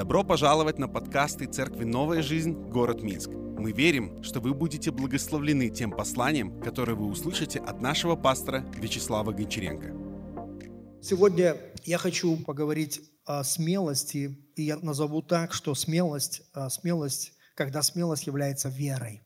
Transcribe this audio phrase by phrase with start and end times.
[0.00, 2.54] Добро пожаловать на подкасты Церкви «Новая жизнь.
[2.54, 3.28] Город Минск».
[3.28, 9.32] Мы верим, что вы будете благословлены тем посланием, которое вы услышите от нашего пастора Вячеслава
[9.32, 9.88] Гончаренко.
[11.02, 17.82] Сегодня я хочу поговорить о смелости, и я назову так, что смелость, а, смелость, когда
[17.82, 19.22] смелость является верой.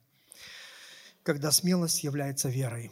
[1.22, 2.90] Когда смелость является верой.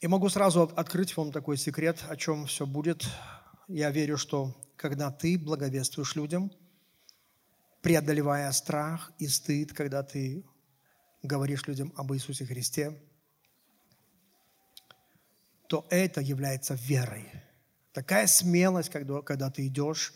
[0.00, 3.06] И могу сразу открыть вам такой секрет, о чем все будет.
[3.68, 6.52] Я верю, что когда ты благовествуешь людям,
[7.82, 10.44] преодолевая страх и стыд, когда ты
[11.22, 12.96] говоришь людям об Иисусе Христе,
[15.68, 17.30] то это является верой.
[17.92, 20.14] Такая смелость, когда, когда ты идешь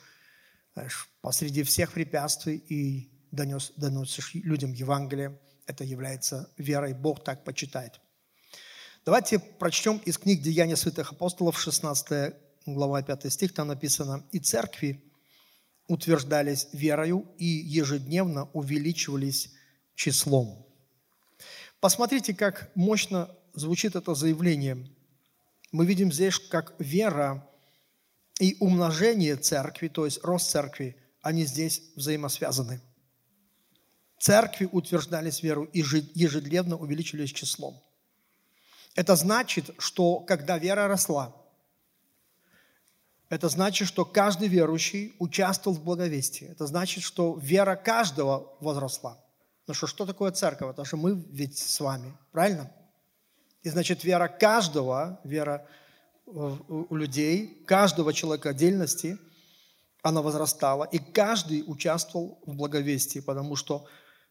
[0.74, 6.94] знаешь, посреди всех препятствий и донес, доносишь людям Евангелие, это является верой.
[6.94, 8.00] Бог так почитает.
[9.04, 12.34] Давайте прочтем из книг Деяния святых апостолов, 16
[12.66, 15.02] глава 5 стих, там написано, «И церкви
[15.86, 19.52] утверждались верою и ежедневно увеличивались
[19.94, 20.66] числом».
[21.80, 24.86] Посмотрите, как мощно звучит это заявление.
[25.72, 27.48] Мы видим здесь, как вера
[28.38, 32.80] и умножение церкви, то есть рост церкви, они здесь взаимосвязаны.
[34.18, 37.82] Церкви утверждались веру и ежедневно увеличивались числом.
[38.94, 41.34] Это значит, что когда вера росла–
[43.30, 46.48] это значит, что каждый верующий участвовал в благовестии.
[46.48, 49.18] Это значит, что вера каждого возросла.
[49.68, 50.68] Ну что, что такое церковь?
[50.68, 52.72] Потому что мы ведь с вами, правильно?
[53.62, 55.64] И значит, вера каждого, вера
[56.26, 59.16] у людей, каждого человека отдельности,
[60.02, 63.86] она возрастала, и каждый участвовал в благовестии, потому что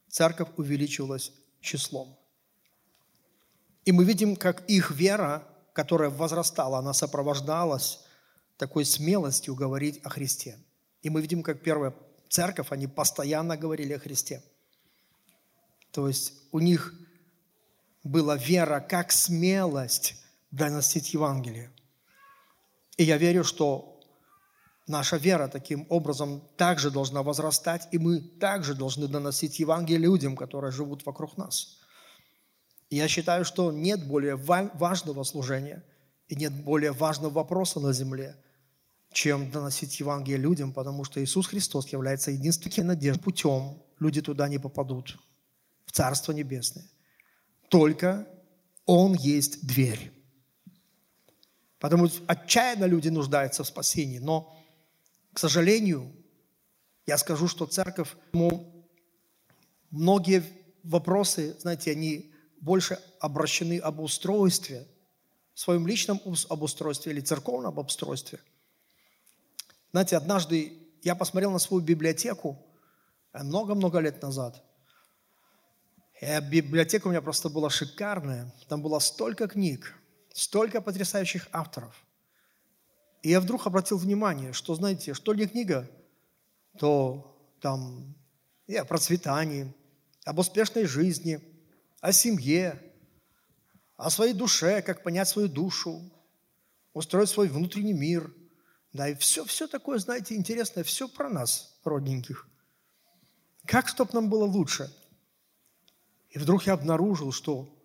[0.08, 2.18] церковь увеличивалась числом.
[3.86, 8.00] И мы видим, как их вера, которая возрастала, она сопровождалась
[8.60, 10.58] такой смелостью говорить о Христе.
[11.00, 11.94] И мы видим, как первая
[12.28, 14.42] церковь, они постоянно говорили о Христе.
[15.92, 16.94] То есть у них
[18.04, 21.70] была вера как смелость доносить Евангелие.
[22.98, 23.98] И я верю, что
[24.86, 30.70] наша вера таким образом также должна возрастать, и мы также должны доносить Евангелие людям, которые
[30.70, 31.78] живут вокруг нас.
[32.90, 35.82] И я считаю, что нет более важного служения
[36.28, 38.36] и нет более важного вопроса на земле–
[39.12, 43.20] чем доносить Евангелие людям, потому что Иисус Христос является единственным надеждой.
[43.20, 45.18] Путем люди туда не попадут,
[45.84, 46.86] в Царство Небесное.
[47.68, 48.28] Только
[48.86, 50.12] Он есть дверь.
[51.78, 54.18] Потому что отчаянно люди нуждаются в спасении.
[54.18, 54.56] Но,
[55.32, 56.12] к сожалению,
[57.06, 58.86] я скажу, что церковь, ну,
[59.90, 60.44] многие
[60.84, 64.86] вопросы, знаете, они больше обращены об устройстве,
[65.54, 68.38] своем личном обустройстве или церковном обустройстве–
[69.92, 72.64] знаете, однажды я посмотрел на свою библиотеку
[73.32, 74.62] э, много-много лет назад.
[76.20, 78.54] И э, библиотека у меня просто была шикарная.
[78.68, 79.94] Там было столько книг,
[80.32, 82.04] столько потрясающих авторов.
[83.22, 85.90] И я вдруг обратил внимание, что, знаете, что не книга,
[86.78, 88.14] то там
[88.66, 89.74] и о процветании,
[90.24, 91.40] об успешной жизни,
[92.00, 92.80] о семье,
[93.96, 96.00] о своей душе, как понять свою душу,
[96.92, 98.32] устроить свой внутренний мир–
[98.92, 102.48] да, и все, все такое, знаете, интересное, все про нас, родненьких.
[103.66, 104.92] Как, чтобы нам было лучше?
[106.30, 107.76] И вдруг я обнаружил, что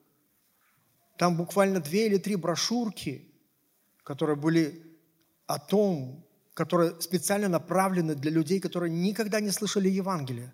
[1.18, 3.32] там буквально две или три брошюрки,
[4.04, 4.84] которые были
[5.48, 10.54] о том, которые специально направлены для людей, которые никогда не слышали Евангелия.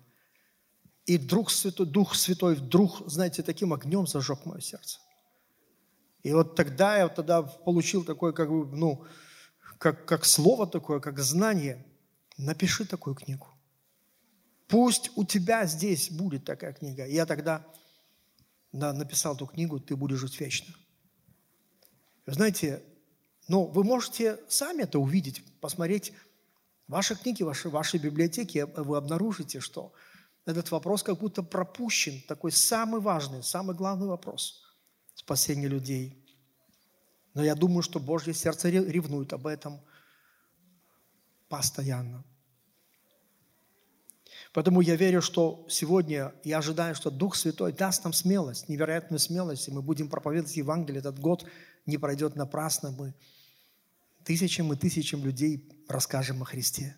[1.06, 5.00] И вдруг Святой, Дух Святой вдруг, знаете, таким огнем зажег мое сердце.
[6.22, 9.04] И вот тогда я тогда получил такой, как бы, ну,
[9.82, 11.84] как, как слово такое, как знание,
[12.36, 13.48] напиши такую книгу.
[14.68, 17.04] Пусть у тебя здесь будет такая книга.
[17.04, 17.66] Я тогда
[18.70, 20.72] да, написал эту книгу «Ты будешь жить вечно».
[22.26, 22.80] знаете,
[23.48, 26.12] ну, вы можете сами это увидеть, посмотреть
[26.86, 29.92] ваши книги, ваши, ваши библиотеки, вы обнаружите, что
[30.46, 34.62] этот вопрос как будто пропущен, такой самый важный, самый главный вопрос
[35.16, 36.20] спасения людей–
[37.34, 39.80] но я думаю, что Божье сердце ревнует об этом
[41.48, 42.24] постоянно.
[44.52, 49.68] Поэтому я верю, что сегодня я ожидаю, что Дух Святой даст нам смелость, невероятную смелость,
[49.68, 51.00] и мы будем проповедовать Евангелие.
[51.00, 51.46] Этот год
[51.86, 52.90] не пройдет напрасно.
[52.90, 53.14] Мы
[54.24, 56.96] тысячам и тысячам людей расскажем о Христе.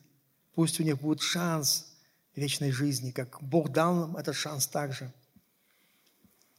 [0.57, 1.93] Пусть у них будет шанс
[2.35, 5.13] вечной жизни, как Бог дал нам этот шанс также.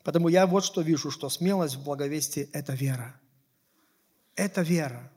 [0.04, 3.20] Поэтому я вот что вижу, что смелость в благовестии– это вера–
[4.36, 5.12] это вера.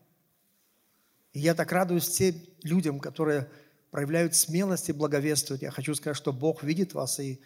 [1.33, 3.51] И я так радуюсь тем людям, которые
[3.91, 7.41] проявляют смелость и благовествуют, я хочу сказать, что Бог видит вас, и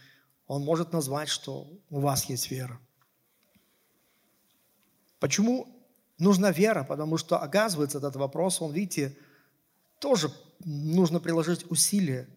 [0.47, 2.81] Он может назвать, что у вас есть вера.
[5.19, 5.69] Почему
[6.19, 6.83] нужна вера?
[6.85, 9.17] Потому что, оказывается, этот вопрос, он, видите,
[10.01, 10.33] тоже
[10.65, 12.29] нужно приложить усилия.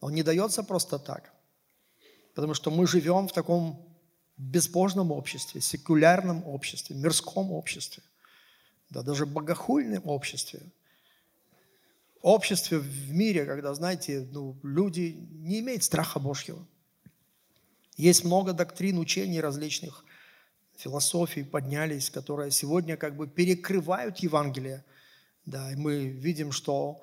[0.00, 1.32] Он не дается просто так.
[2.34, 3.86] Потому что мы живем в таком
[4.38, 8.02] безбожном обществе, секулярном обществе, мирском обществе,
[8.90, 10.60] да даже богохульном обществе.
[12.22, 16.66] Обществе в мире, когда, знаете, ну, люди не имеют страха Божьего.
[17.96, 20.04] Есть много доктрин, учений различных,
[20.76, 24.84] философий поднялись, которые сегодня как бы перекрывают Евангелие.
[25.46, 27.00] Да, и мы видим, что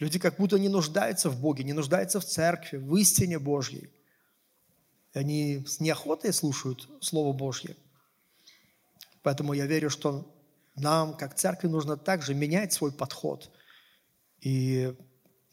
[0.00, 3.90] люди как будто не нуждаются в Боге, не нуждаются в церкви, в истине Божьей.
[5.12, 7.76] Они с неохотой слушают Слово Божье.
[9.22, 10.26] Поэтому я верю, что
[10.74, 13.50] нам, как церкви, нужно также менять свой подход.
[14.40, 14.94] И,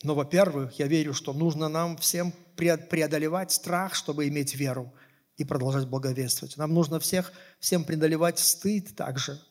[0.03, 4.93] ну, во-первых, я верю, что нужно нам всем преодолевать страх, чтобы иметь веру
[5.37, 6.57] и продолжать благовествовать.
[6.57, 9.41] Нам нужно всех, всем преодолевать стыд также,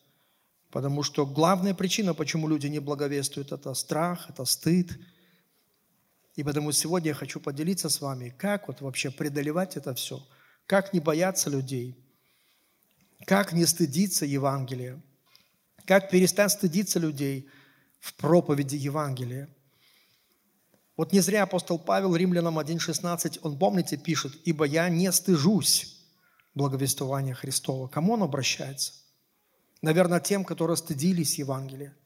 [0.70, 4.98] потому что главная причина, почему люди не благовествуют, это страх, это стыд.
[6.34, 10.24] И потому сегодня я хочу поделиться с вами, как вот вообще преодолевать это все,
[10.66, 11.96] как не бояться людей,
[13.26, 15.02] как не стыдиться Евангелия,
[15.88, 17.48] как перестать стыдиться людей
[17.98, 19.48] в проповеди Евангелия–
[20.98, 25.96] вот не зря апостол Павел Римлянам 1.16, он, помните, пишет, «Ибо я не стыжусь
[26.56, 27.86] благовествования Христова».
[27.86, 28.94] Кому он обращается?
[29.80, 31.96] Наверное, тем, которые стыдились Евангелия.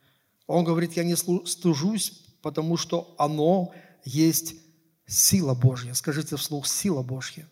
[0.46, 3.72] Он говорит, я не стыжусь, потому что оно
[4.04, 4.56] есть
[5.06, 5.94] сила Божья.
[5.94, 7.48] Скажите вслух, сила Божья.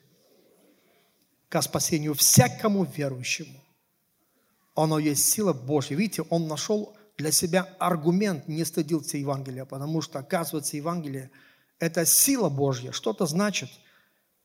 [1.48, 3.64] Ко спасению всякому верующему.
[4.74, 5.96] Оно есть сила Божья.
[5.96, 11.30] Видите, он нашел для себя аргумент не стыдился Евангелия, потому что, оказывается, Евангелие–
[11.78, 12.92] это сила Божья.
[12.92, 13.68] Что это значит?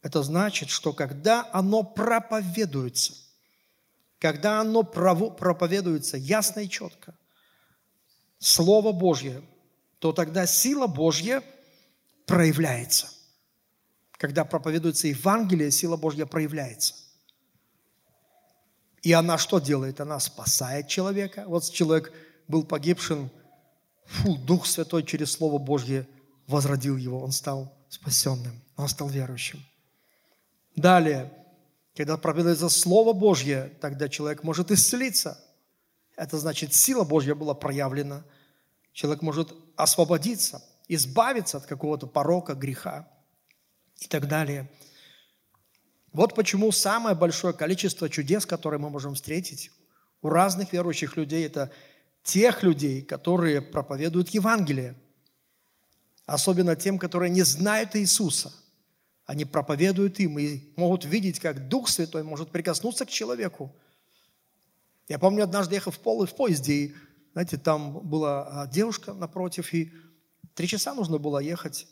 [0.02, 3.14] Это значит, что когда оно проповедуется,
[4.20, 7.18] когда оно проповедуется ясно и четко,
[8.40, 9.42] Слово Божье,
[10.00, 11.42] то тогда сила Божья
[12.26, 13.08] проявляется.
[14.18, 16.96] Когда проповедуется Евангелие, сила Божья проявляется.
[19.06, 20.02] И она что делает?
[20.02, 21.46] Она спасает человека.
[21.48, 22.12] Вот человек–
[22.48, 23.30] был погибшим,
[24.06, 26.08] фу, Дух Святой через Слово Божье
[26.48, 29.64] возродил его, он стал спасенным, он стал верующим.
[30.76, 31.32] Далее,
[31.96, 35.42] когда проповедуется Слово Божье, тогда человек может исцелиться.
[36.16, 38.24] Это значит, сила Божья была проявлена.
[38.94, 43.08] Человек может освободиться, избавиться от какого-то порока, греха
[44.00, 44.70] и так далее.
[46.16, 49.70] Вот почему самое большое количество чудес, которые мы можем встретить
[50.22, 51.74] у разных верующих людей, это
[52.24, 54.96] тех людей, которые проповедуют Евангелие.
[56.26, 58.54] Особенно тем, которые не знают Иисуса.
[59.26, 63.76] Они проповедуют им и могут видеть, как Дух Святой может прикоснуться к человеку.
[65.10, 66.96] Я помню, однажды ехал в, пол, в поезде, и,
[67.34, 69.92] знаете, там была а, девушка напротив, и
[70.54, 71.88] три часа нужно было ехать.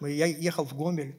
[0.00, 1.16] Я ехал в Гомель.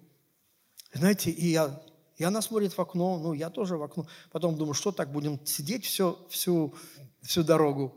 [0.91, 1.81] Знаете, и я,
[2.19, 4.05] и она смотрит в окно, ну, я тоже в окно.
[4.31, 6.75] Потом думаю, что так, будем сидеть всю, всю,
[7.21, 7.95] всю дорогу.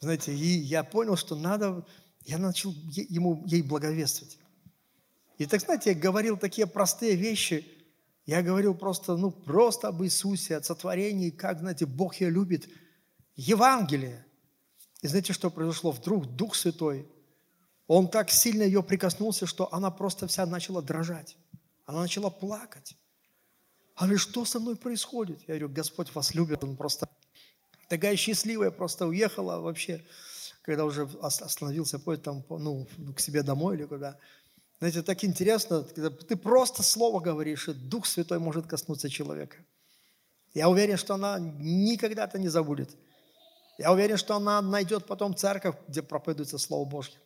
[0.00, 1.86] Знаете, и я понял, что надо,
[2.24, 4.36] я начал ему, ей благовествовать.
[5.38, 7.64] И так, знаете, я говорил такие простые вещи,
[8.26, 12.68] я говорил просто, ну, просто об Иисусе, о сотворении, как, знаете, Бог ее любит.
[13.36, 14.26] Евангелие.
[15.02, 15.92] И знаете, что произошло?
[15.92, 17.06] Вдруг Дух Святой,
[17.86, 21.36] Он так сильно ее прикоснулся, что она просто вся начала дрожать.
[21.86, 22.96] Она начала плакать.
[24.00, 25.40] Она говорит, что со мной происходит?
[25.42, 27.06] Я говорю, Господь вас любит, Он просто
[27.86, 30.02] такая счастливая, просто уехала вообще,
[30.62, 34.16] когда уже остановился поезд там, ну, к себе домой или куда.
[34.78, 39.58] Знаете, так интересно, когда ты просто слово говоришь, и Дух Святой может коснуться человека.
[40.54, 42.96] Я уверен, что она никогда это не забудет.
[43.76, 47.18] Я уверен, что она найдет потом церковь, где проповедуется Слово Божье.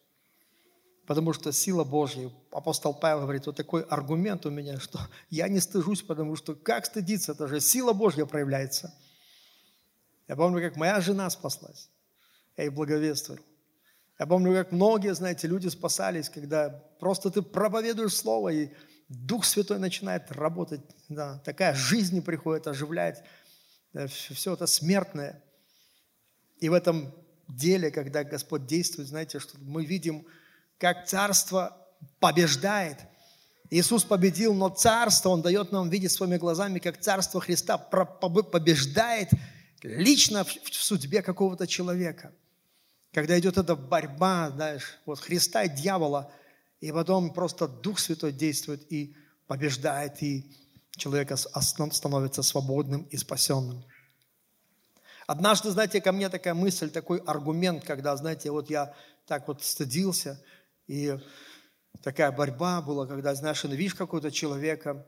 [1.06, 4.99] Потому что сила Божья, апостол Павел говорит, вот такой аргумент у меня, что
[5.30, 8.94] я не стыжусь, потому что как стыдиться, это же сила Божья проявляется.
[10.28, 11.90] Я помню, как моя жена спаслась.
[12.56, 13.42] Я ей благовествовал.
[14.18, 16.70] Я помню, как многие, знаете, люди спасались, когда
[17.00, 18.70] просто ты проповедуешь Слово, и
[19.08, 20.80] Дух Святой начинает работать.
[21.08, 23.23] Да, такая жизнь приходит, оживляет
[23.94, 25.42] да, все это смертное.
[26.58, 27.14] И в этом
[27.49, 30.26] деле, когда Господь действует, знаете, что мы видим,
[30.78, 31.76] как царство
[32.21, 32.99] побеждает.
[33.71, 39.31] Иисус победил, но царство Он дает нам видеть своими глазами, как царство Христа побеждает–
[39.85, 42.33] лично в, судьбе какого-то человека.
[43.12, 46.33] Когда идет эта борьба, знаешь, вот Христа и дьявола,
[46.81, 49.16] И потом просто Дух Святой действует и
[49.47, 50.52] побеждает, и
[50.97, 53.85] человек становится свободным и спасенным.
[55.26, 58.95] Однажды, знаете, ко мне такая мысль, такой аргумент, когда, знаете, вот я
[59.26, 60.43] так вот стыдился,
[60.87, 61.19] и
[62.03, 65.07] такая борьба была, когда, знаешь, видишь какого-то человека,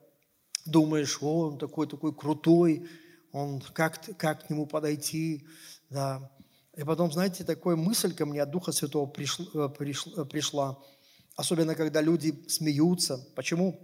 [0.65, 2.89] думаешь, о, он такой, такой крутой,
[3.33, 5.47] он, как, как к нему подойти,
[5.91, 6.31] да.
[6.77, 10.79] И потом, знаете, такая мысль ко мне от Духа Святого пришла, пришла, пришла
[11.37, 13.19] особенно когда люди смеются.
[13.35, 13.79] Почему?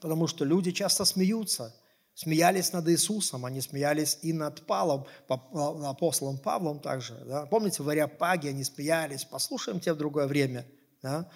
[0.00, 1.74] Потому что люди часто смеются.
[2.14, 7.14] Смеялись над Иисусом, они смеялись и над Павлом, апостолом Павлом также.
[7.24, 7.46] Да?
[7.46, 9.24] Помните, в Ариапаге они смеялись.
[9.24, 10.66] Послушаем тебя в другое время.
[11.02, 11.30] Да?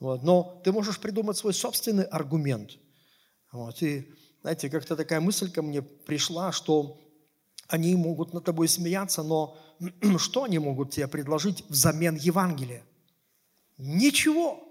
[0.00, 0.22] Вот.
[0.22, 2.78] Но ты можешь придумать свой собственный аргумент.
[3.52, 3.82] Вот.
[3.82, 4.12] И,
[4.42, 7.00] знаете, как-то такая мысль ко мне пришла, что
[7.68, 9.58] они могут над тобой смеяться, но
[10.18, 12.84] что они могут тебе предложить взамен Евангелия?
[13.78, 14.62] Ничего.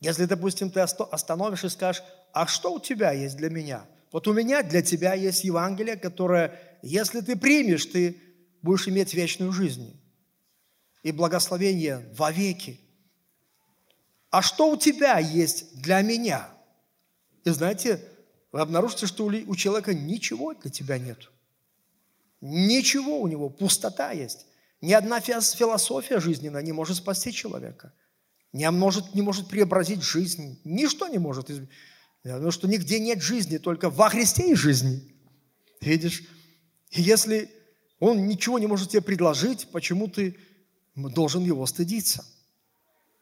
[0.00, 3.86] Если, допустим, ты остановишь и скажешь, а что у тебя есть для меня?
[4.12, 8.20] Вот у меня для тебя есть Евангелие, которое, если ты примешь, ты
[8.62, 10.00] будешь иметь вечную жизнь
[11.02, 12.80] и благословение вовеки.
[14.30, 16.48] А что у тебя есть для меня?
[17.44, 18.04] И знаете,
[18.52, 21.30] вы обнаружите, что у человека ничего для тебя нет.
[22.40, 24.46] Ничего у него, пустота есть.
[24.80, 27.92] Ни одна философия жизненная не может спасти человека–
[28.52, 30.58] не может, не может преобразить жизнь.
[30.64, 31.50] Ничто не может.
[32.22, 35.12] Потому что нигде нет жизни, только во Христе есть жизнь.
[35.80, 36.24] Видишь?
[36.90, 37.50] И если
[38.00, 40.36] Он ничего не может тебе предложить, почему ты
[40.94, 42.24] должен его стыдиться?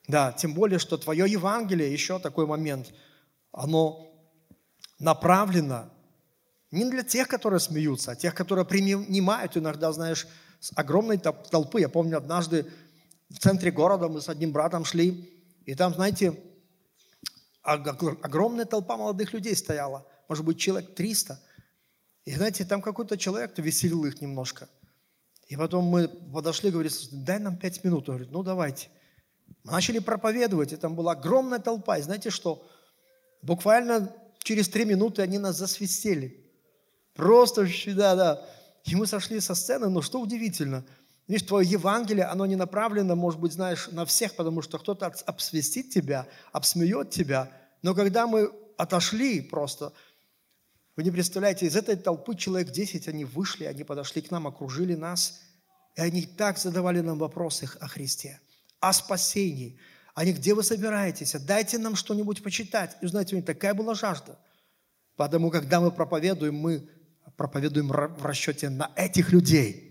[0.09, 2.93] Да, тем более, что твое Евангелие, еще такой момент,
[3.53, 4.11] оно
[4.99, 5.91] направлено
[6.71, 10.27] не для тех, которые смеются, а тех, которые принимают иногда, знаешь,
[10.61, 11.81] с огромной толпы.
[11.81, 12.67] Я помню, однажды
[13.29, 15.31] в центре города мы с одним братом шли,
[15.67, 16.35] и там, знаете,
[17.63, 21.39] огромная толпа молодых людей стояла, может быть, человек 300.
[22.25, 24.69] И знаете, там какой-то человек веселил их немножко.
[25.49, 28.09] И потом мы подошли, говорит, дай нам пять минут.
[28.09, 28.89] Он говорит, ну давайте.
[29.69, 31.99] Мы начали проповедовать, и там была огромная толпа.
[31.99, 32.67] И знаете что?
[33.43, 36.45] Буквально через три минуты они нас засвистели.
[37.15, 38.49] Просто, да, да.
[38.85, 40.85] И мы сошли со сцены, но что удивительно–
[41.29, 45.91] Видишь, твое Евангелие, оно не направлено, может быть, знаешь, на всех, потому что кто-то обсвестит
[45.91, 47.53] тебя, обсмеет тебя.
[47.83, 49.93] Но когда мы отошли просто,
[50.97, 54.95] вы не представляете, из этой толпы человек 10, они вышли, они подошли к нам, окружили
[54.95, 55.43] нас,
[55.97, 58.41] и они так задавали нам вопросы о Христе,
[58.81, 59.79] о спасении.
[60.15, 61.33] Они, где вы собираетесь?
[61.33, 62.97] Дайте нам что-нибудь почитать.
[63.01, 64.39] И знаете, у них такая была жажда.
[65.17, 66.89] Потому когда мы проповедуем, мы
[67.37, 69.85] проповедуем в расчете на этих людей–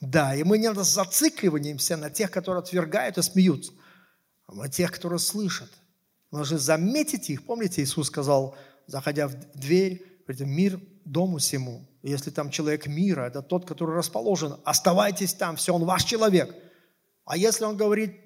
[0.00, 3.72] да, и мы не зацикливаемся на тех, которые отвергают и смеются,
[4.46, 5.70] а на тех, которые слышат.
[6.30, 7.44] Мы должны заметить их.
[7.44, 11.88] Помните, Иисус сказал, заходя в дверь, говорит, мир дому всему.
[12.02, 16.54] Если там человек мира, это тот, который расположен, оставайтесь там, все, он ваш человек.
[17.28, 18.18] А если он говорит,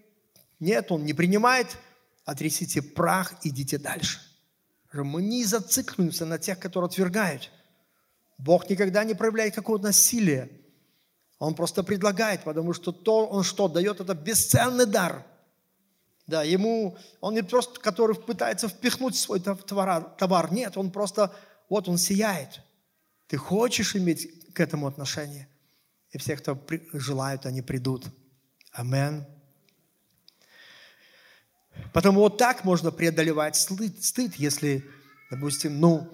[0.61, 1.77] нет, он не принимает,
[2.25, 4.21] отрисите прах, идите дальше.
[4.93, 7.51] Мы не зацикливаемся на тех, которые отвергают.
[8.39, 10.49] Бог никогда не проявляет какого-то насилия.
[11.41, 15.27] Он просто предлагает, потому что то, он что, дает это бесценный дар.
[16.29, 20.53] Да, ему, он не просто, который пытается впихнуть свой товар, товар.
[20.53, 21.35] Нет, он просто,
[21.69, 22.61] вот он сияет.
[23.27, 25.49] Ты хочешь иметь к этому отношение?
[26.13, 26.57] И все, кто
[26.93, 28.07] желают, они придут.
[28.73, 29.25] Амен.
[31.93, 34.85] Потому вот так можно преодолевать стыд, стыд если,
[35.31, 36.11] допустим, ну,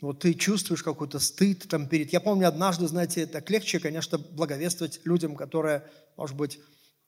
[0.00, 2.12] вот ты чувствуешь какой-то стыд там перед...
[2.12, 5.84] Я помню однажды, знаете, так легче, конечно, благовествовать людям, которые,
[6.16, 6.60] может быть,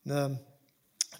[0.06, 0.28] э,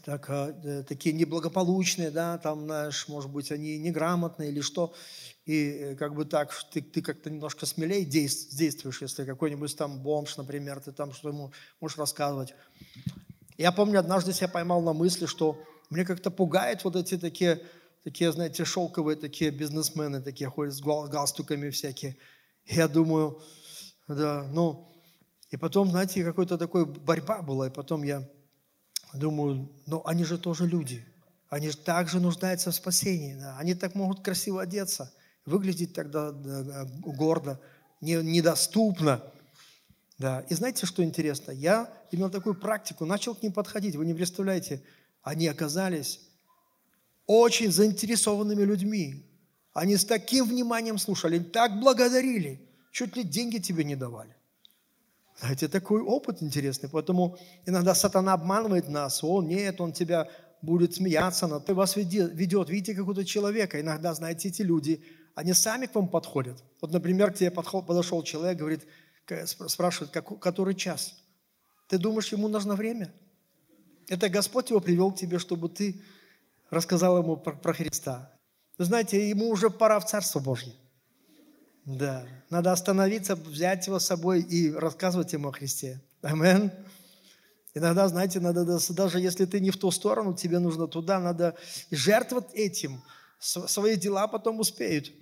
[0.04, 4.94] так, э, такие неблагополучные, да, там, знаешь, может быть, они неграмотные или что,
[5.46, 10.36] и э, как бы так, ты, ты как-то немножко смелее действуешь, если какой-нибудь там бомж,
[10.36, 12.54] например, ты там что ему можешь рассказывать.
[13.60, 17.60] Я помню, однажды себя поймал на мысли, что мне как-то пугает вот эти такие
[18.04, 22.16] такие, знаете, шелковые такие бизнесмены, такие ходят с галстуками всякие.
[22.64, 23.42] Я думаю,
[24.08, 24.88] да, ну,
[25.50, 28.26] и потом, знаете, какой-то такой борьба была, и потом я
[29.12, 31.04] думаю, ну, они же тоже люди,
[31.50, 33.58] они же также нуждаются в спасении, да?
[33.58, 35.12] они так могут красиво одеться,
[35.44, 37.60] выглядеть тогда да, гордо,
[38.00, 39.22] не, недоступно.
[40.20, 40.44] Да.
[40.50, 41.50] И знаете, что интересно?
[41.50, 43.96] Я имел такую практику, начал к ним подходить.
[43.96, 44.82] Вы не представляете,
[45.22, 46.20] они оказались
[47.26, 49.24] очень заинтересованными людьми.
[49.72, 52.60] Они с таким вниманием слушали, так благодарили,
[52.92, 54.36] чуть ли деньги тебе не давали.
[55.38, 60.28] Знаете, такой опыт интересный, поэтому иногда сатана обманывает нас, о, нет, он тебя
[60.60, 62.68] будет смеяться над вас ведет.
[62.68, 63.80] Видите какого-то человека.
[63.80, 65.02] Иногда, знаете, эти люди,
[65.34, 66.62] они сами к вам подходят.
[66.82, 68.82] Вот, например, к тебе подошел человек, говорит,
[69.46, 71.16] спрашивает, который час?
[71.88, 73.12] Ты думаешь, ему нужно время?
[74.08, 76.02] Это Господь его привел к тебе, чтобы ты
[76.70, 78.32] рассказал ему про, про Христа.
[78.78, 80.72] Вы знаете, ему уже пора в Царство Божье.
[81.84, 86.00] Да, надо остановиться, взять его с собой и рассказывать ему о Христе.
[86.22, 86.70] Амин.
[87.74, 91.56] Иногда, знаете, надо даже если ты не в ту сторону, тебе нужно туда, надо
[91.90, 93.02] жертвовать этим.
[93.38, 95.12] Свои дела потом успеют.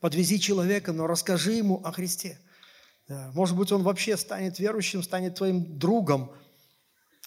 [0.00, 2.38] Подвези человека, но расскажи ему о Христе.
[3.34, 6.32] Может быть, он вообще станет верующим, станет твоим другом.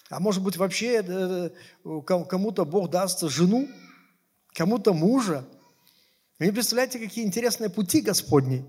[0.09, 1.49] А может быть, вообще э,
[1.83, 3.67] кому-то Бог даст жену,
[4.53, 5.45] кому-то мужа.
[6.39, 8.65] Вы не представляете, какие интересные пути Господни.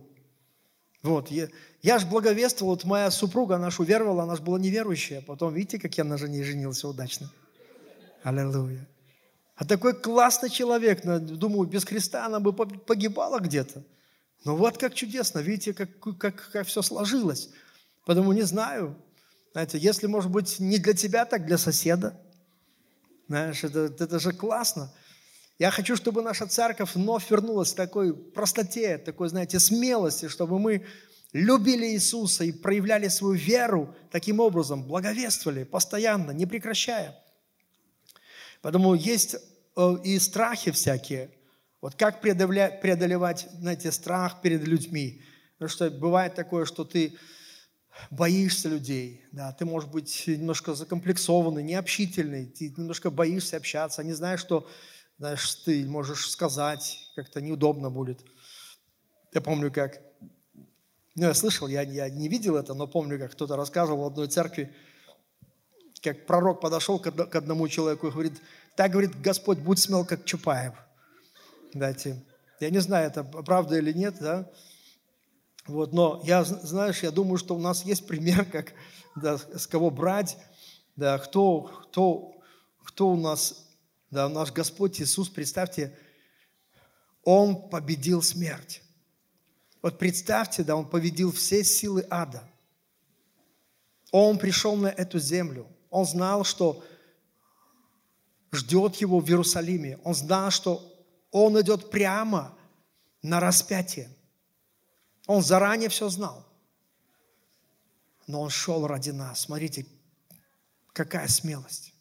[1.02, 1.48] Вот, я,
[1.82, 5.20] я же благовествовал, вот моя супруга, она же уверовала, она же была неверующая.
[5.20, 7.30] Потом, видите, как я на жене женился удачно.
[8.22, 8.88] Аллилуйя.
[9.54, 13.84] А такой классный человек, думаю, без Христа она бы погибала где-то.
[14.44, 17.50] Но вот как чудесно, видите, как, как, как все сложилось.
[18.04, 18.96] Потому не знаю,
[19.52, 22.20] знаете, если, может быть, не для тебя, так для соседа.
[23.28, 24.92] Знаешь, это, это же классно.
[25.58, 30.84] Я хочу, чтобы наша церковь вновь вернулась к такой простоте, такой, знаете, смелости, чтобы мы
[31.32, 37.16] любили Иисуса и проявляли свою веру таким образом, благовествовали постоянно, не прекращая.
[38.62, 39.36] Поэтому есть
[39.76, 41.30] э, и страхи всякие.
[41.84, 45.20] Вот как преодолевать, знаете, страх перед людьми.
[45.58, 47.18] Потому что бывает такое, что ты
[48.10, 54.40] боишься людей, да, ты, может быть, немножко закомплексованный, необщительный, ты немножко боишься общаться, не знаешь,
[54.40, 54.66] что
[55.18, 58.24] знаешь, ты можешь сказать, как-то неудобно будет.
[59.34, 60.00] Я помню, как,
[61.14, 64.28] ну, я слышал, я, я не видел это, но помню, как кто-то рассказывал в одной
[64.28, 64.74] церкви,
[66.00, 68.40] как пророк подошел к одному человеку и говорит,
[68.74, 70.72] так, говорит, Господь, будь смел, как Чапаев.
[71.74, 72.24] Дайте.
[72.60, 74.50] Я не знаю, это правда или нет, да,
[75.66, 78.74] вот, но я, знаешь, я думаю, что у нас есть пример, как,
[79.16, 80.36] да, с кого брать,
[80.96, 82.32] да, кто, кто,
[82.84, 83.66] кто у нас,
[84.10, 85.96] да, наш Господь Иисус, представьте,
[87.24, 88.82] Он победил смерть.
[89.82, 92.48] Вот представьте, да, Он победил все силы ада.
[94.12, 95.66] Он пришел на эту землю.
[95.90, 96.84] Он знал, что
[98.52, 99.98] ждет его в Иерусалиме.
[100.04, 100.93] Он знал, что
[101.34, 102.56] он идет прямо
[103.20, 104.08] на распятие.
[105.26, 106.46] Он заранее все знал.
[108.28, 109.40] Но он шел ради нас.
[109.40, 109.84] Смотрите,
[110.92, 111.92] какая смелость.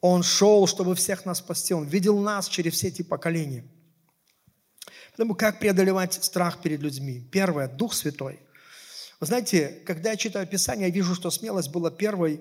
[0.00, 1.74] Он шел, чтобы всех нас спасти.
[1.74, 3.64] Он видел нас через все эти поколения.
[5.08, 7.28] Поэтому как преодолевать страх перед людьми?
[7.32, 8.38] Первое, Дух Святой.
[9.18, 12.40] Вы знаете, когда я читаю Писание, я вижу, что смелость была первой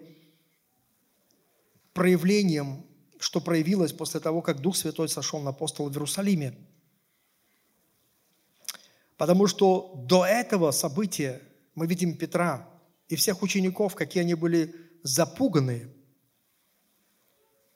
[1.94, 2.86] проявлением,
[3.20, 6.58] что проявилось после того, как Дух Святой сошел на апостола в Иерусалиме.
[9.18, 11.42] Потому что до этого события
[11.76, 12.68] мы видим Петра
[13.10, 15.94] и всех учеников, какие они были запуганные.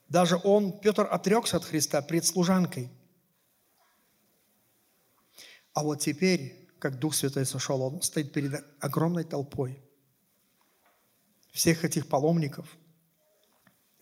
[0.07, 2.89] Даже он, Петр, отрекся от Христа пред служанкой.
[5.73, 9.83] А вот теперь, как Дух Святой сошел, он стоит перед огромной толпой
[11.51, 12.77] всех этих паломников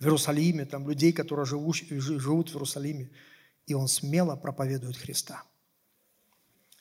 [0.01, 3.09] в Иерусалиме, там людей, которые живут, живут в Иерусалиме,
[3.67, 5.43] и он смело проповедует Христа–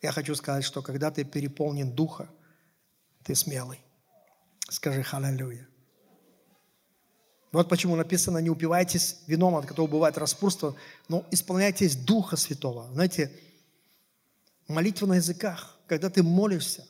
[0.03, 2.31] я хочу сказать, что когда ты переполнен Духа,
[3.23, 3.81] ты смелый.
[4.71, 5.69] Скажи «Халлелуя».
[7.53, 10.77] Вот почему написано, не упивайтесь вином, от которого бывает распурство,
[11.09, 12.89] но исполняйтесь Духа Святого.
[12.93, 13.33] Знаете,
[14.69, 16.87] молитва на языках, когда ты молишься,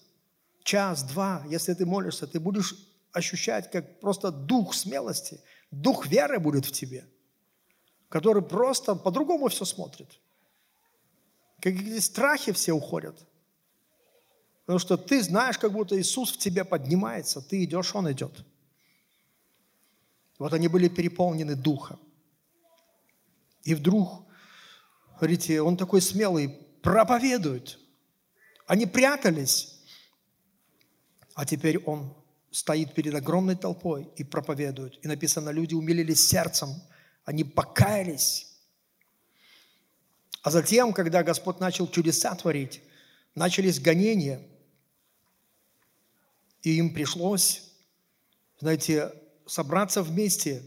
[0.62, 2.74] час, два, если ты молишься, ты будешь
[3.12, 7.06] ощущать, как просто дух смелости, дух веры будет в тебе,
[8.08, 10.20] который просто по-другому все смотрит.
[11.60, 13.26] Какие страхи все уходят.
[14.64, 18.44] Потому что ты знаешь, как будто Иисус в тебе поднимается, ты идешь, Он идет.
[20.38, 21.98] Вот они были переполнены Духа.
[23.64, 24.24] И вдруг,
[25.16, 26.48] говорите, Он такой смелый,
[26.82, 27.78] проповедует.
[28.66, 29.80] Они прятались,
[31.34, 32.14] а теперь Он
[32.50, 34.98] стоит перед огромной толпой и проповедует.
[35.04, 36.68] И написано, люди умилились сердцем,
[37.24, 38.50] они покаялись
[40.42, 42.80] а затем, когда Господь начал чудеса творить,
[43.34, 44.40] начались гонения,
[46.62, 47.70] и им пришлось,
[48.58, 49.12] знаете,
[49.46, 50.62] собраться вместе,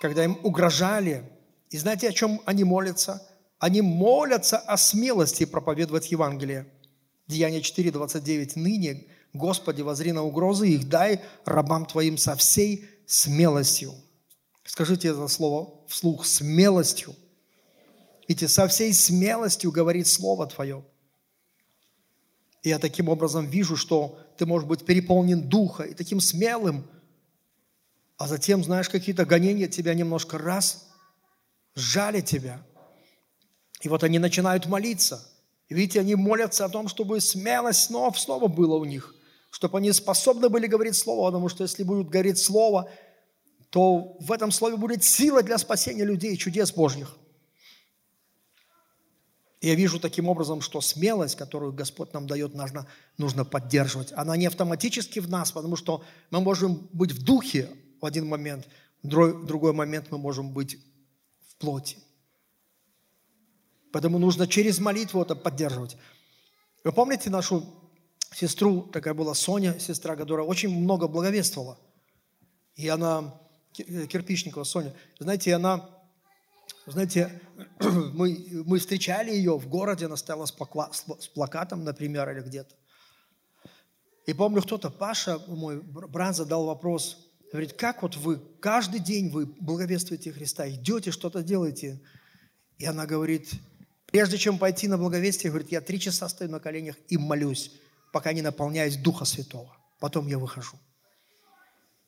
[0.00, 1.28] когда им угрожали.
[1.70, 3.26] И знаете, о чем они молятся?
[3.58, 6.68] Они молятся о смелости проповедовать Евангелие.
[7.26, 8.56] Деяние 4, 29.
[8.56, 9.06] «Ныне,
[9.38, 13.94] Господи, возри на угрозы их, дай рабам Твоим со всей смелостью».
[14.64, 17.16] Скажите это слово вслух смелостью.
[18.28, 20.84] Идти со всей смелостью говорить Слово Твое.
[22.62, 26.86] И я таким образом вижу, что ты можешь быть переполнен духа и таким смелым,
[28.18, 30.88] а затем, знаешь, какие-то гонения тебя немножко раз
[31.74, 32.60] сжали тебя.
[33.80, 35.26] И вот они начинают молиться.
[35.68, 39.14] И видите, они молятся о том, чтобы смелость снова снова было у них,
[39.50, 42.90] чтобы они способны были говорить Слово, потому что если будут говорить Слово,
[43.70, 47.16] то в этом Слове будет сила для спасения людей, чудес Божьих.
[49.60, 54.12] Я вижу таким образом, что смелость, которую Господь нам дает, нужно, нужно поддерживать.
[54.12, 57.68] Она не автоматически в нас, потому что мы можем быть в духе
[58.00, 58.68] в один момент,
[59.02, 60.78] в другой момент мы можем быть
[61.48, 61.98] в плоти.
[63.92, 65.96] Поэтому нужно через молитву это поддерживать.
[66.84, 67.87] Вы помните нашу
[68.32, 71.78] сестру, такая была Соня, сестра, которая очень много благовествовала.
[72.74, 73.34] И она,
[73.72, 75.88] Кирпичникова Соня, знаете, она,
[76.86, 77.40] знаете,
[77.80, 82.74] мы, мы встречали ее в городе, она стояла с, покла, с плакатом, например, или где-то.
[84.26, 89.46] И помню, кто-то, Паша, мой брат, задал вопрос, говорит, как вот вы, каждый день вы
[89.46, 92.00] благовествуете Христа, идете, что-то делаете.
[92.76, 93.54] И она говорит,
[94.10, 97.72] Прежде чем пойти на благовестие, говорит, я три часа стою на коленях и молюсь,
[98.12, 99.76] пока не наполняюсь Духа Святого.
[100.00, 100.76] Потом я выхожу.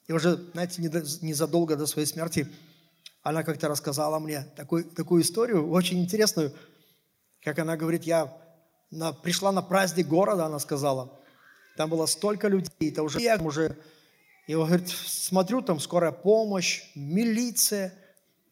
[0.07, 2.49] И уже, знаете, незадолго до своей смерти
[3.23, 6.53] она как-то рассказала мне такую, такую историю, очень интересную,
[7.43, 8.35] как она говорит, я
[8.91, 11.21] на, пришла на праздник города, она сказала,
[11.77, 13.77] там было столько людей, это уже уже,
[14.47, 17.95] и говорит, смотрю, там скорая помощь, милиция,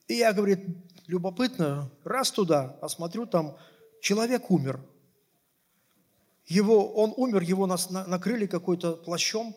[0.07, 0.59] и я, говорит,
[1.07, 3.57] любопытно, раз туда, а смотрю, там
[4.01, 4.79] человек умер.
[6.49, 9.55] Его, он умер, его нас накрыли какой-то плащом.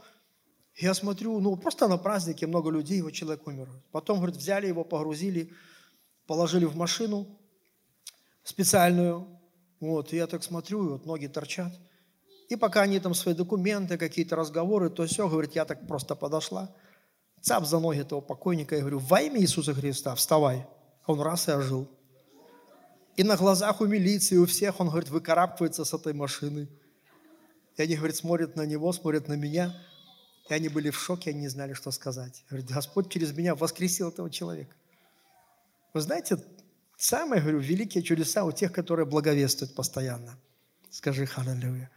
[0.76, 3.70] Я смотрю, ну просто на празднике много людей, его человек умер.
[3.92, 5.52] Потом, говорит, взяли его, погрузили,
[6.26, 7.26] положили в машину
[8.44, 9.26] специальную.
[9.80, 11.72] Вот, и я так смотрю, и вот ноги торчат.
[12.50, 16.74] И пока они там свои документы, какие-то разговоры, то все, говорит, я так просто подошла,
[17.40, 20.66] цап за ноги этого покойника, и говорю, во имя Иисуса Христа, вставай.
[21.06, 21.88] Он раз и ожил.
[23.16, 26.68] И на глазах у милиции, у всех, он, говорит, выкарабкивается с этой машины.
[27.76, 29.74] И они, говорит, смотрят на него, смотрят на меня.
[30.48, 32.44] И они были в шоке, они не знали, что сказать.
[32.50, 34.74] Говорит, Господь через меня воскресил этого человека.
[35.94, 36.38] Вы знаете,
[36.96, 40.38] самые, говорю, великие чудеса у тех, которые благовествуют постоянно.
[40.90, 41.90] Скажи халилюя.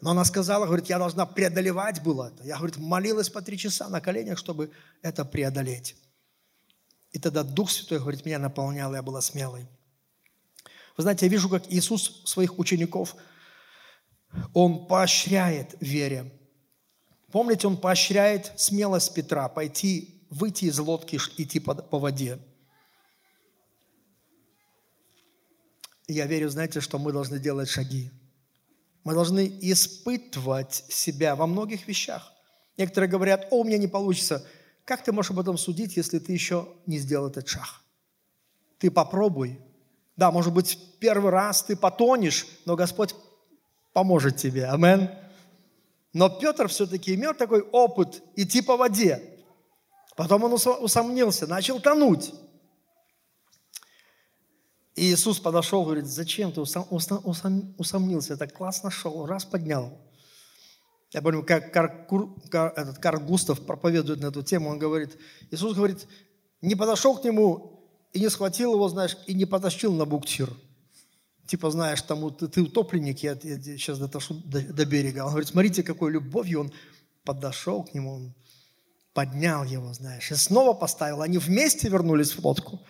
[0.00, 2.44] Но она сказала, говорит, я должна преодолевать было это.
[2.44, 5.96] Я, говорит, молилась по три часа на коленях, чтобы это преодолеть.
[7.12, 9.66] И тогда Дух Святой, говорит, меня наполнял, я была смелой.
[10.96, 13.16] Вы знаете, я вижу, как Иисус своих учеников,
[14.52, 16.32] Он поощряет вере.
[17.30, 22.38] Помните, Он поощряет смелость Петра пойти, выйти из лодки, идти по, по воде.
[26.06, 28.10] Я верю, знаете, что мы должны делать шаги.
[29.04, 32.32] Мы должны испытывать себя во многих вещах.
[32.76, 34.46] Некоторые говорят, о, у меня не получится–
[34.84, 37.80] как ты можешь об этом судить, если ты еще не сделал этот шаг?
[38.78, 39.58] Ты попробуй.
[40.16, 43.14] Да, может быть, первый раз ты потонешь, но Господь
[43.94, 44.66] поможет тебе.
[44.66, 45.08] Амен.
[46.12, 49.22] Но Петр все-таки имел такой опыт идти по воде.
[50.16, 52.34] Потом он усомнился, начал тонуть.
[54.94, 58.36] И Иисус подошел, говорит, зачем ты усомнился?
[58.36, 59.98] Так классно шел, раз поднял.
[61.12, 62.06] Я помню, как Кар,
[62.50, 65.16] Кар, этот Карл Густав проповедует на эту тему, он говорит,
[65.50, 66.06] Иисус говорит,
[66.60, 70.50] не подошел к нему и не схватил его, знаешь, и не потащил на буксир.
[71.46, 75.24] Типа, знаешь, там ты, ты утопленник, я, я сейчас дотащу до, до берега.
[75.24, 76.72] Он говорит, смотрите, какой любовью он
[77.24, 78.34] подошел к нему, он
[79.12, 81.20] поднял его, знаешь, и снова поставил.
[81.22, 82.80] Они вместе вернулись в лодку.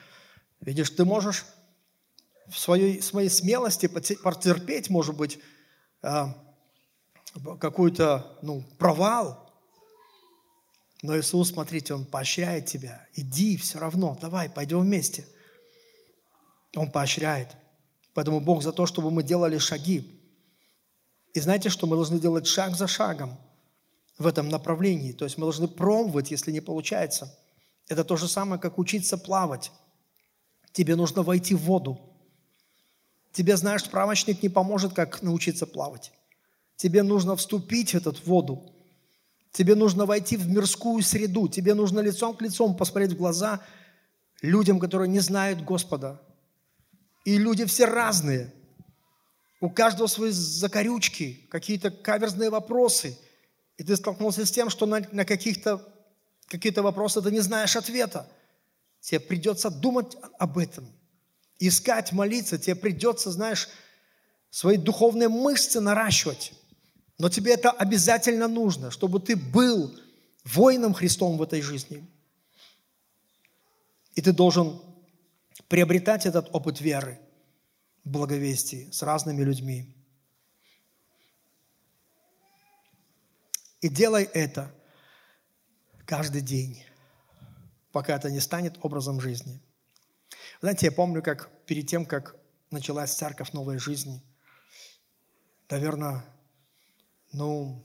[0.61, 1.45] Видишь, ты можешь
[2.49, 5.39] в своей, своей смелости потерпеть, может быть,
[6.03, 6.35] а,
[7.61, 9.53] какой-то ну, провал.
[11.03, 13.07] Но Иисус, смотрите, Он поощряет тебя.
[13.15, 15.27] Иди, все равно, давай, пойдем вместе.
[16.77, 17.49] Он поощряет.
[18.15, 20.21] Поэтому Бог за то, чтобы мы делали шаги.
[21.35, 23.37] И знаете, что мы должны делать шаг за шагом
[24.19, 25.13] в этом направлении.
[25.13, 27.37] То есть мы должны пробовать, если не получается.
[27.89, 29.73] Это то же самое, как учиться плавать.
[30.73, 31.99] Тебе нужно войти в воду.
[33.33, 36.13] Тебе, знаешь, справочник не поможет, как научиться плавать.
[36.77, 38.63] Тебе нужно вступить в эту воду.
[39.51, 41.49] Тебе нужно войти в мирскую среду.
[41.49, 43.61] Тебе нужно лицом к лицом посмотреть в глаза
[44.41, 46.21] людям, которые не знают Господа.
[47.25, 48.53] И люди все разные.
[49.61, 53.19] У каждого свои закорючки, какие-то каверзные вопросы.
[53.79, 55.95] И ты столкнулся с тем, что на, на каких-то
[56.47, 58.31] какие вопросы ты не знаешь ответа.
[59.01, 60.87] тебе придется думать об этом,
[61.59, 63.69] искать, молиться, тебе придется, знаешь,
[64.51, 66.53] свои духовные мышцы наращивать.
[67.19, 69.95] Но тебе это обязательно нужно, чтобы ты был
[70.45, 72.07] воином Христом в этой жизни.
[74.15, 74.81] И ты должен
[75.69, 77.21] приобретать этот опыт веры,
[78.05, 79.95] благовестии с разными людьми.
[83.81, 84.75] И делай это
[86.07, 86.85] каждый день,
[87.93, 89.61] пока это не станет образом жизни.
[90.61, 92.37] Знаете, я помню, как перед тем, как
[92.71, 94.23] началась церковь новой жизни,
[95.69, 96.25] наверное,
[97.33, 97.85] ну,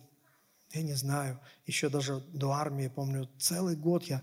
[0.72, 4.22] я не знаю, еще даже до армии, помню, целый год я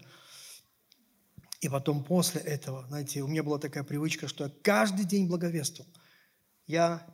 [1.61, 5.91] и потом после этого, знаете, у меня была такая привычка, что я каждый день благовествовал.
[6.67, 7.07] Я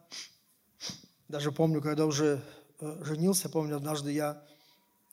[1.28, 2.42] даже помню, когда уже
[2.80, 4.44] э, женился, помню, однажды я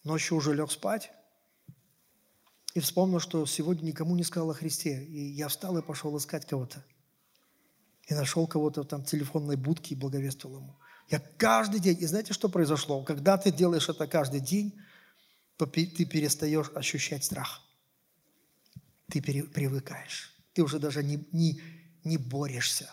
[0.04, 1.12] ночью уже лег спать
[2.74, 5.04] и вспомнил, что сегодня никому не сказал о Христе.
[5.06, 6.84] И я встал и пошел искать кого-то.
[8.08, 10.76] И нашел кого-то там в телефонной будке и благовествовал ему.
[11.10, 13.04] Я каждый день, и знаете, что произошло?
[13.04, 14.80] Когда ты делаешь это каждый день,
[15.58, 17.62] ты перестаешь ощущать страх.
[19.10, 20.34] Ты привыкаешь.
[20.54, 21.62] Ты уже даже не, не,
[22.04, 22.90] не борешься.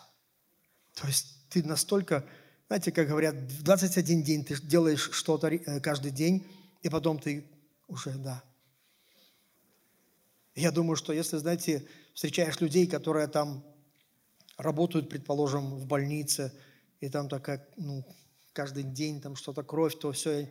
[0.95, 2.25] То есть ты настолько,
[2.69, 6.47] знаете, как говорят, в 21 день ты делаешь что-то э, каждый день,
[6.83, 7.45] и потом ты
[7.87, 8.43] уже, да.
[10.55, 13.63] Я думаю, что если, знаете, встречаешь людей, которые там
[14.57, 16.53] работают, предположим, в больнице,
[17.01, 18.07] и там такая, ну,
[18.55, 20.51] каждый день там что-то, кровь, то все,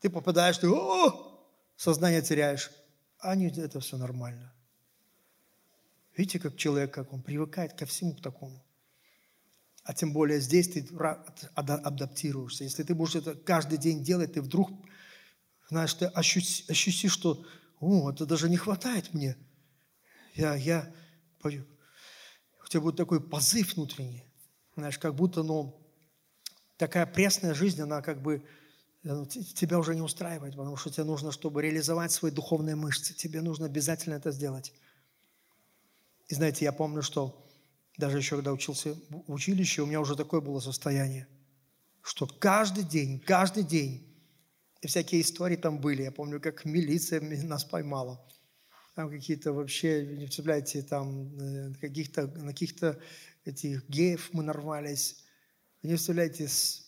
[0.00, 1.40] ты попадаешь, ты О!
[1.76, 2.70] сознание теряешь.
[3.18, 4.52] А они, это все нормально.
[6.16, 8.64] Видите, как человек, как он привыкает ко всему к такому.
[9.84, 10.88] А тем более здесь ты
[11.54, 12.64] адаптируешься.
[12.64, 14.70] Если ты будешь это каждый день делать, ты вдруг,
[15.68, 17.44] знаешь, ты ощутишь, ощутишь что,
[17.80, 19.36] о, это даже не хватает мне.
[20.34, 20.92] Я, я,
[21.44, 21.48] у
[22.68, 24.24] тебя будет такой позыв внутренний.
[24.74, 25.80] Знаешь, как будто, ну,
[26.78, 28.44] такая пресная жизнь, она как бы
[29.04, 33.40] э, тебя уже не устраивает, потому что тебе нужно, чтобы реализовать свои духовные мышцы, тебе
[33.40, 34.72] нужно обязательно это сделать.
[36.28, 37.46] И знаете, я помню, что
[37.96, 41.28] даже еще когда учился в училище, у меня уже такое было состояние,
[42.02, 44.02] что каждый день, каждый день,
[44.82, 46.02] и всякие истории там были.
[46.02, 48.24] Я помню, как милиция нас поймала.
[48.94, 52.98] Там какие-то вообще, не представляете, там э, каких-то, на каких-то
[53.44, 55.24] этих геев мы нарвались.
[55.82, 56.86] Не представляете, с,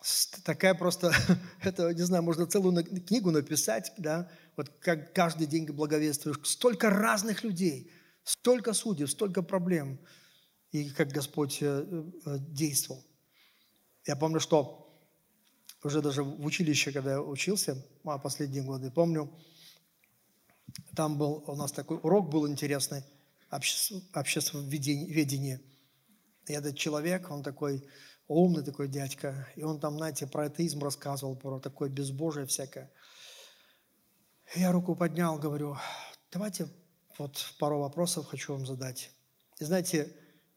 [0.00, 1.12] с, такая просто,
[1.62, 6.38] это, не знаю, можно целую книгу написать, да, вот как каждый день благовествуешь.
[6.44, 7.90] Столько разных людей–
[8.24, 10.00] Столько судеб, столько проблем,
[10.72, 11.86] и как Господь э,
[12.26, 13.04] э, действовал.
[14.06, 14.98] Я помню, что
[15.82, 19.30] уже даже в училище, когда я учился, а последние годы, помню,
[20.96, 23.04] там был у нас такой урок был интересный,
[23.50, 25.60] общество, ведения.
[26.46, 27.86] И этот человек, он такой
[28.26, 32.90] умный такой дядька, и он там, знаете, про атеизм рассказывал, про такое безбожие всякое.
[34.54, 35.76] я руку поднял, говорю,
[36.32, 36.68] давайте
[37.18, 39.10] вот пару вопросов хочу вам задать.
[39.60, 40.12] И знаете,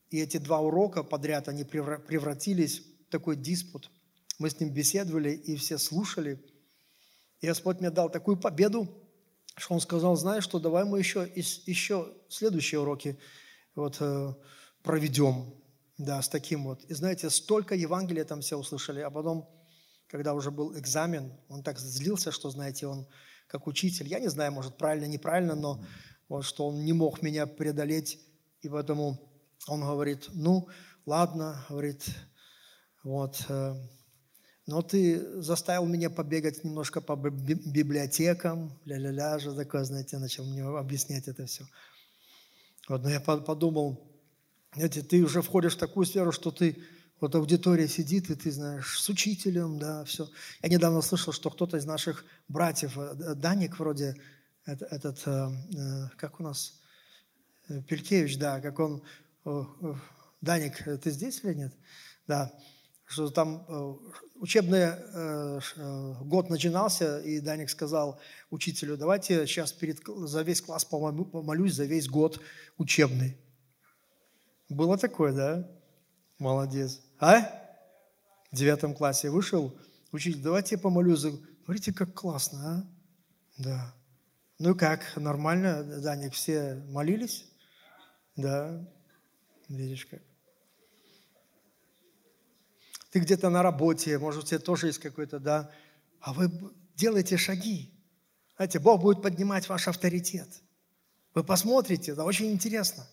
[0.10, 3.92] и эти два урока подряд, они превратились в такой диспут.
[4.40, 6.44] Мы с ним беседовали, и все слушали.
[7.42, 8.88] И Господь мне дал такую победу,
[9.56, 13.20] что Он сказал, знаешь что, давай мы еще, еще следующие уроки
[13.76, 14.34] вот, э,
[14.84, 15.54] проведем,
[15.98, 16.84] да, с таким вот.
[16.86, 19.50] И знаете, столько Евангелия там все услышали, а потом,
[20.08, 23.08] когда уже был экзамен, он так злился, что, знаете, он
[23.48, 25.84] как учитель, я не знаю, может, правильно, неправильно, но
[26.30, 28.20] вот, что он не мог меня преодолеть,
[28.62, 29.20] и поэтому
[29.68, 30.68] он говорит, ну,
[31.06, 32.04] ладно, говорит,
[33.04, 33.76] вот, э,
[34.68, 41.30] но ты заставил меня побегать немножко по библиотекам, ля-ля-ля, же такое, знаете, начал мне объяснять
[41.30, 41.66] это все.
[42.90, 44.12] Вот, но я подумал,
[44.76, 46.78] знаете, ты уже входишь в такую сферу, что ты,
[47.22, 50.30] вот аудитория сидит, и ты знаешь, с учителем, да, все.
[50.62, 54.16] Я недавно слышал, что кто-то из наших братьев, э, Даник вроде,
[54.68, 56.80] этот, э, э, как у нас,
[57.70, 59.04] э, Пелькевич, да, как он,
[60.42, 61.74] Даник, ты здесь или нет?
[62.28, 62.54] Да,
[63.06, 63.66] что там
[64.36, 64.92] учебный
[66.26, 72.10] год начинался, и Даник сказал учителю, давайте сейчас перед, за весь класс помолюсь за весь
[72.10, 72.42] год
[72.78, 73.38] учебный.
[74.68, 75.72] Было такое, да?
[76.40, 77.02] Молодец.
[77.20, 77.50] А?
[78.52, 79.80] В девятом классе вышел
[80.12, 81.20] учитель, давайте я помолюсь.
[81.20, 81.32] За...
[81.64, 83.64] Смотрите, как классно, а?
[83.64, 83.97] Да.
[84.60, 87.46] Ну как, нормально, Даник, все молились?
[88.36, 88.84] Да,
[89.70, 90.22] видишь как.
[93.12, 95.72] Ты где-то на работе, может, у тебя тоже есть какой-то, да,
[96.20, 96.52] а вы
[96.96, 97.94] делаете шаги.
[98.56, 100.50] Знаете, Бог будет поднимать ваш авторитет.
[101.36, 103.08] Вы посмотрите, это очень интересно.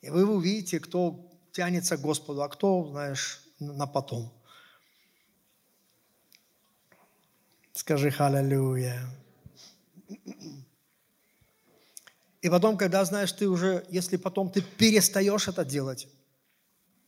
[0.00, 4.32] И вы увидите, кто тянется к Господу, а кто, знаешь, на потом.
[7.74, 9.06] Скажи «Халлелуя».
[12.42, 16.08] И потом, когда, знаешь, ты уже, если потом ты перестаешь это делать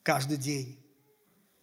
[0.05, 0.79] каждый день,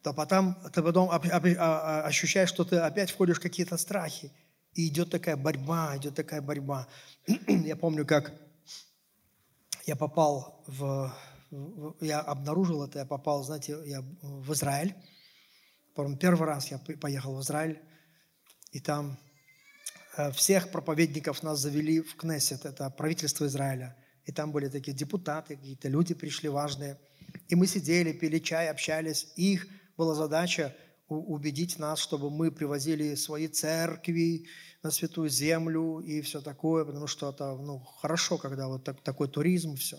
[0.04, 4.32] то потом, ты потом а, а, ощущаешь, что ты опять входишь в какие-то страхи.
[4.74, 6.88] И идет такая борьба, идет такая борьба.
[7.48, 8.34] Я помню, как
[9.86, 11.14] я попал в...
[12.00, 14.96] Я обнаружил это, я попал, знаете, я в Израиль.
[16.20, 17.82] Первый раз я поехал в Израиль,
[18.72, 19.18] и там
[20.34, 23.95] всех проповедников нас завели в Кнессет, это правительство Израиля.
[24.26, 27.00] И там были такие депутаты, какие-то люди пришли важные.
[27.47, 29.32] И мы сидели, пили чай, общались.
[29.36, 30.76] И их была задача
[31.08, 34.47] убедить нас, чтобы мы привозили свои церкви
[34.84, 39.28] на Святую Землю и все такое, потому что это ну, хорошо, когда вот так, такой
[39.28, 39.97] туризм, все.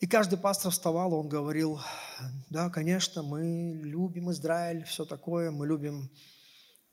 [0.00, 1.80] И каждый пастор вставал, он говорил,
[2.50, 6.10] да, конечно, мы любим Израиль, все такое, мы любим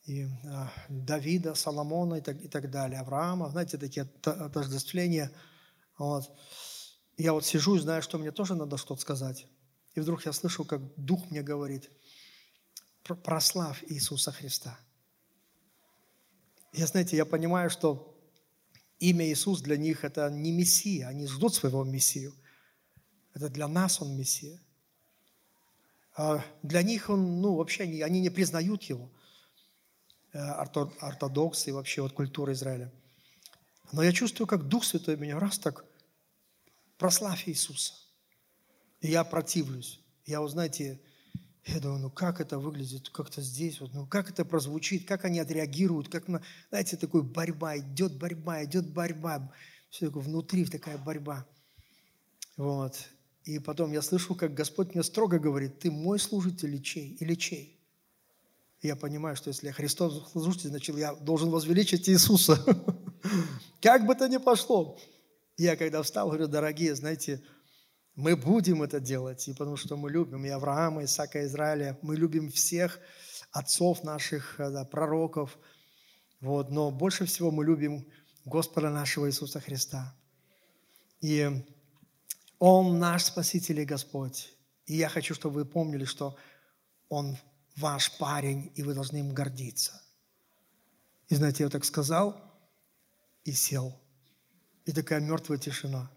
[0.06, 5.32] и а, Давида, Соломона и так, и так далее, Авраама, знаете, такие отождествления.
[5.98, 6.30] Вот.
[7.18, 9.48] Я вот сижу и знаю, что мне тоже надо что-то сказать.
[9.96, 11.89] И вдруг я слышу, как Дух мне говорит,
[13.04, 14.78] прославь Иисуса Христа.
[16.74, 18.18] Я, знаете, я понимаю, что
[19.00, 22.34] имя Иисус для них– это не Мессия, они ждут своего Мессию.
[23.34, 24.60] Это для нас Он Мессия.
[26.16, 29.10] А для них Он, ну, вообще, они, они не признают Его–
[30.34, 30.65] Э,
[31.00, 32.91] ортодоксы и вообще вот культуры Израиля.
[33.91, 35.86] Но я чувствую, как Дух Святой меня раз так
[36.98, 37.93] прославь Иисуса.
[39.02, 40.00] И я противлюсь.
[40.26, 41.00] Я, вот знаете,
[41.65, 45.38] я думаю, ну как это выглядит как-то здесь, вот, ну как это прозвучит, как они
[45.38, 49.54] отреагируют, как, на, знаете, такой борьба, идет борьба, идет борьба.
[49.91, 51.46] Все такое внутри такая борьба.
[52.58, 53.08] Вот.
[53.43, 57.17] И потом я слышу, как Господь мне строго говорит, ты мой служитель или чей?
[57.19, 57.73] Или чей?
[58.84, 62.60] Я понимаю, что если я Христос служитель, значит, я должен возвеличить Иисуса.
[63.82, 65.00] Как бы то ни пошло.
[65.58, 67.41] Я когда встал, говорю, дорогие, знаете,
[68.15, 72.52] мы будем это делать, и потому что мы любим и Авраама, Исаака, Израиля, мы любим
[72.52, 73.00] всех
[73.52, 75.58] отцов наших, э, да, пророков,
[76.41, 78.06] вот, но больше всего мы любим
[78.43, 80.13] Господа нашего Иисуса Христа.
[81.22, 81.50] И
[82.60, 84.54] Он наш Спаситель и Господь.
[84.86, 86.36] И я хочу, чтобы вы помнили, что
[87.08, 87.38] Он
[87.76, 90.02] ваш парень, и вы должны им гордиться.
[91.30, 92.40] И знаете, я так сказал
[93.44, 94.00] и сел.
[94.86, 96.12] И такая мертвая тишина.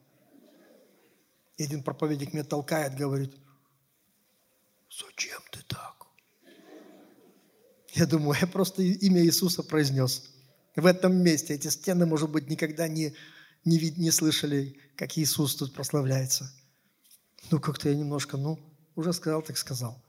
[1.56, 3.34] И один проповедник меня толкает, говорит,
[4.90, 6.06] зачем ты так?
[7.92, 10.30] Я думаю, я просто имя Иисуса произнес.
[10.74, 13.14] В этом месте эти стены, может быть, никогда не,
[13.64, 16.52] не, вид, не слышали, как Иисус тут прославляется.
[17.50, 18.58] Ну, как-то я немножко, ну,
[18.96, 20.02] уже сказал, так сказал.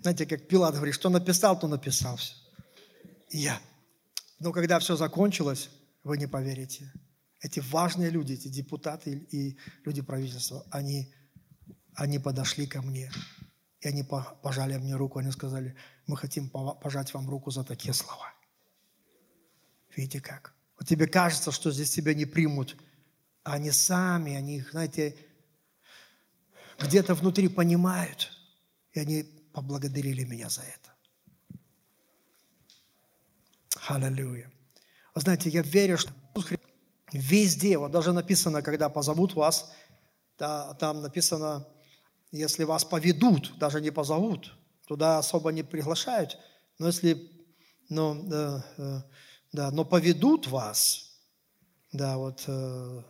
[0.00, 2.34] Знаете, как Пилат говорит, что написал, то написал все.
[3.30, 3.60] И я.
[4.38, 5.70] Но когда все закончилось,
[6.04, 6.92] вы не поверите.
[7.40, 11.12] Эти важные люди, эти депутаты и люди правительства, они,
[11.94, 13.10] они подошли ко мне.
[13.80, 14.04] И они
[14.42, 18.32] пожали мне руку, они сказали, мы хотим пожать вам руку за такие слова.
[19.94, 20.54] Видите как?
[20.78, 22.76] Вот тебе кажется, что здесь тебя не примут,
[23.42, 25.16] а они сами, они, знаете,
[26.78, 28.32] где-то внутри понимают,
[28.92, 30.92] и они поблагодарили меня за это.
[33.88, 34.52] Аллилуйя.
[35.14, 36.12] Вы знаете, я верю, что
[37.10, 39.72] везде, вот даже написано, когда позовут вас,
[40.38, 41.66] да, там написано,
[42.32, 44.54] если вас поведут, даже не позовут,
[44.86, 46.38] туда особо не приглашают,
[46.78, 47.30] но если,
[47.88, 49.00] ну, да, э,
[49.52, 51.16] да, но поведут вас,
[51.92, 53.02] да, вот, э,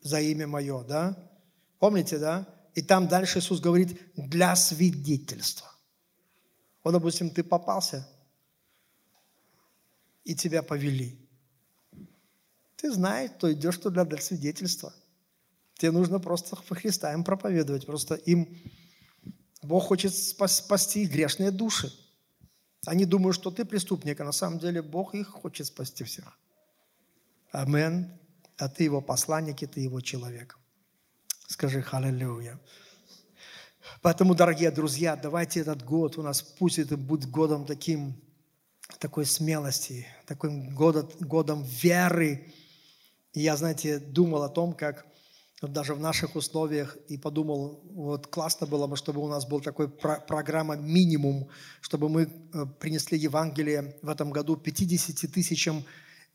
[0.00, 1.18] за имя мое, да,
[1.78, 5.70] помните, да, и там дальше Иисус говорит, для свидетельства.
[6.82, 8.06] Вот, допустим, ты попался,
[10.24, 11.18] и тебя повели.
[12.76, 14.92] Ты знаешь, то идешь туда для свидетельства.
[15.74, 17.86] Тебе нужно просто по Христа им проповедовать.
[17.86, 18.48] Просто им
[19.62, 21.92] Бог хочет спасти грешные души.
[22.86, 26.38] Они думают, что ты преступник, а на самом деле Бог их хочет спасти всех.
[27.50, 28.18] Амен.
[28.56, 30.58] А ты его посланник, и ты его человек.
[31.46, 32.58] Скажи «Халлелуя».
[34.00, 38.14] Поэтому, дорогие друзья, давайте этот год у нас, пусть это будет годом таким,
[38.98, 42.52] такой смелости, таким годом, годом веры.
[43.34, 45.06] И я, знаете, думал о том, как
[45.60, 49.88] даже в наших условиях, и подумал, вот классно было бы, чтобы у нас был такой
[49.88, 51.48] про- программа минимум,
[51.80, 55.84] чтобы мы э, принесли Евангелие в этом году 50 тысячам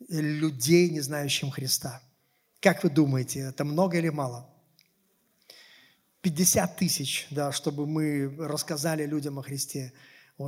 [0.08, 2.02] людей, не знающим Христа–
[2.62, 4.49] Как вы думаете, это много или мало?
[6.22, 9.94] 50 тысяч, да, чтобы мы рассказали людям о Христе,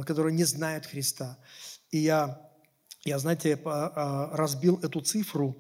[0.06, 1.38] которые не знают Христа.
[1.92, 2.42] И я,
[3.04, 5.56] я, знаете, а, разбил эту цифру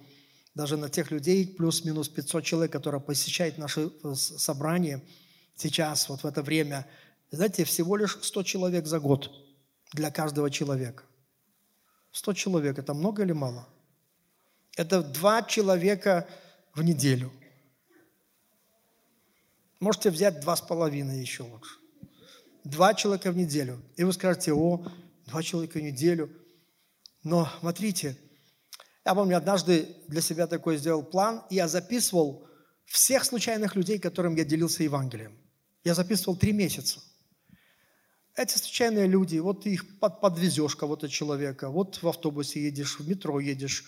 [0.53, 5.01] даже на тех людей, плюс-минус 500 человек, которые посещают наши э, собрания
[5.55, 6.85] сейчас, вот в это время.
[7.31, 9.31] Знаете, всего лишь 100 человек за год
[9.93, 11.03] для каждого человека.
[12.11, 13.67] 100 человек– это много или мало?
[14.75, 16.27] Это два человека
[16.73, 17.31] в неделю.
[19.81, 21.75] Можете взять два с половиной еще лучше.
[22.63, 23.81] Два человека в неделю.
[23.97, 24.85] И вы скажете, о,
[25.25, 26.29] два человека в неделю.
[27.23, 28.15] Но смотрите,
[29.03, 32.47] я помню, однажды для себя такой сделал план, и я записывал
[32.85, 35.35] всех случайных людей, которым я делился Евангелием.
[35.83, 36.99] Я записывал три месяца.
[38.35, 43.39] Эти случайные люди, вот их под, подвезешь кого-то человека, вот в автобусе едешь, в метро
[43.39, 43.85] едешь,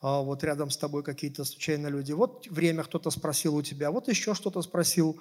[0.00, 2.12] вот рядом с тобой какие-то случайные люди.
[2.12, 5.20] Вот время кто-то спросил у тебя, вот еще что-то спросил.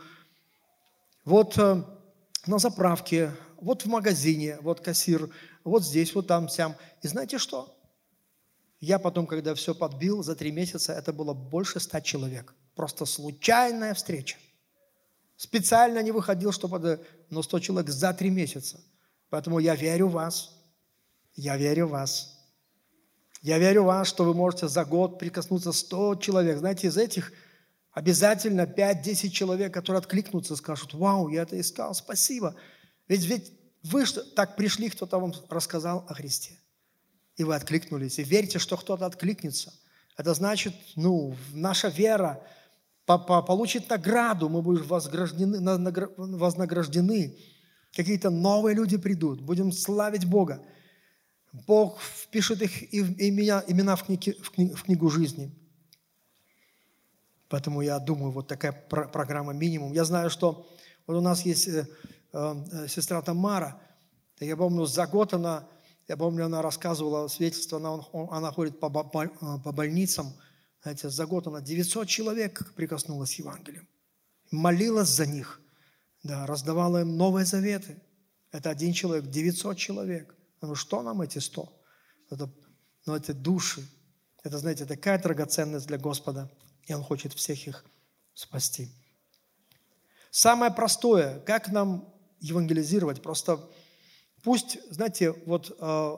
[1.25, 1.83] Вот э,
[2.45, 5.29] на заправке, вот в магазине, вот кассир,
[5.63, 6.75] вот здесь, вот там, сям.
[7.01, 7.75] И знаете что?
[8.79, 12.53] Я потом, когда все подбил, за три месяца это было больше ста человек.
[12.75, 14.37] Просто случайная встреча.
[15.35, 17.05] Специально не выходил, чтобы...
[17.29, 18.79] Но 100 человек за три месяца.
[19.29, 20.51] Поэтому я верю в вас.
[21.35, 22.36] Я верю в вас.
[23.47, 26.57] Я верю в вас, что вы можете за год прикоснуться 100 человек.
[26.57, 27.31] Знаете, из этих
[27.93, 32.55] обязательно 5-10 человек, которые откликнутся, скажут, вау, я это искал, спасибо.
[33.07, 34.03] Ведь, ведь вы
[34.35, 36.59] так пришли, кто-то вам рассказал о Христе.
[37.37, 38.19] И вы откликнулись.
[38.19, 39.73] И верите, что кто-то откликнется.
[40.17, 42.43] Это значит, ну, наша вера
[43.05, 44.83] получит награду, мы будем
[46.37, 47.37] вознаграждены.
[47.95, 50.61] Какие-то новые люди придут, будем славить Бога.
[51.65, 55.51] Бог впишет их имена, имена в, книги, в, книгу, в книгу жизни.
[57.49, 59.93] Поэтому я думаю, вот такая программа минимум.
[59.93, 60.67] Я знаю, что
[61.05, 61.87] вот у нас есть э,
[62.33, 63.81] э, сестра Тамара.
[64.39, 65.67] Я помню, за год она,
[66.07, 69.29] я помню, она рассказывала свидетельство, она, она ходит по, по, э,
[69.63, 70.33] по больницам.
[70.81, 73.87] Знаете, за год она 900 человек прикоснулась к Евангелию.
[74.51, 75.61] Молилась за них,
[76.23, 78.01] да, раздавала им новые заветы.
[78.51, 80.36] Это один человек, 900 человек.
[80.61, 81.71] Ну что нам эти сто?
[82.29, 82.49] Это,
[83.05, 83.87] ну, это души.
[84.43, 86.49] Это, знаете, такая драгоценность для Господа,
[86.83, 87.85] и Он хочет всех их
[88.33, 88.91] спасти.
[90.31, 93.59] Самое простое, как нам евангелизировать, просто
[94.43, 96.15] пусть, знаете, вот э,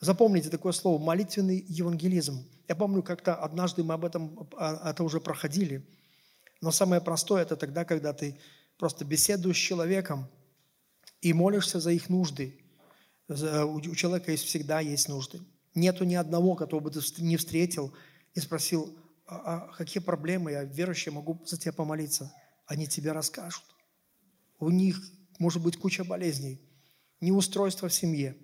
[0.00, 2.46] запомните такое слово, молитвенный евангелизм.
[2.68, 5.86] Я помню, как-то однажды мы об этом это уже проходили,
[6.60, 8.38] но самое простое это тогда, когда ты
[8.78, 10.28] просто беседуешь с человеком
[11.20, 12.60] и молишься за их нужды,
[13.28, 15.40] у человека есть всегда есть нужды.
[15.74, 17.92] Нету ни одного, которого бы ты не встретил
[18.34, 22.32] и спросил, а, а какие проблемы, я верующий, могу за тебя помолиться.
[22.66, 23.64] Они тебе расскажут.
[24.58, 25.00] У них
[25.38, 26.60] может быть куча болезней,
[27.20, 28.36] неустройство в семье.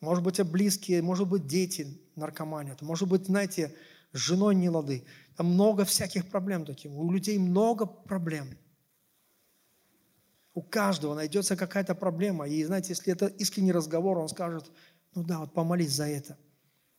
[0.00, 2.82] Может быть, близкие, может быть, дети наркоманят.
[2.82, 3.74] Может быть, знаете,
[4.12, 5.04] с женой не лады.
[5.36, 6.92] Там много всяких проблем таких.
[6.92, 8.56] У людей много проблем.
[10.56, 12.48] У каждого найдется какая-то проблема.
[12.48, 14.64] И знаете, если это искренний разговор, он скажет,
[15.14, 16.38] ну да, вот помолись за это.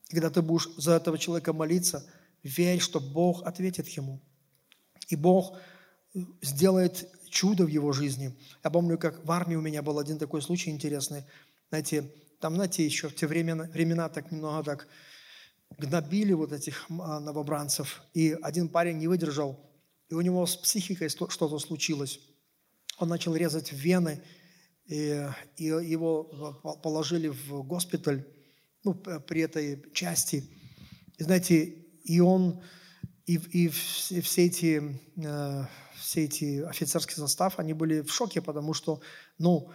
[0.10, 2.06] Когда ты будешь за этого человека молиться,
[2.44, 4.22] верь, что Бог ответит ему.
[5.08, 5.58] И Бог
[6.44, 8.38] сделает чудо в его жизни.
[8.64, 11.24] Я помню, как в армии у меня был один такой случай интересный.
[11.70, 14.88] Знаете, там, знаете, еще в те времена, времена так немного так
[15.80, 18.04] гнобили вот этих а, новобранцев.
[18.14, 19.60] И один парень не выдержал,
[20.10, 22.20] и у него с психикой что-то случилось
[22.98, 24.22] он начал резать вены,
[24.86, 25.28] и,
[25.58, 26.24] и его
[26.84, 28.26] положили в госпиталь,
[28.84, 30.50] ну, при этой части.
[31.18, 31.64] И знаете,
[32.04, 32.62] и он,
[33.26, 35.66] и, и все эти, э,
[36.00, 39.02] все эти офицерский состав, они были в шоке, потому что,
[39.38, 39.72] ну,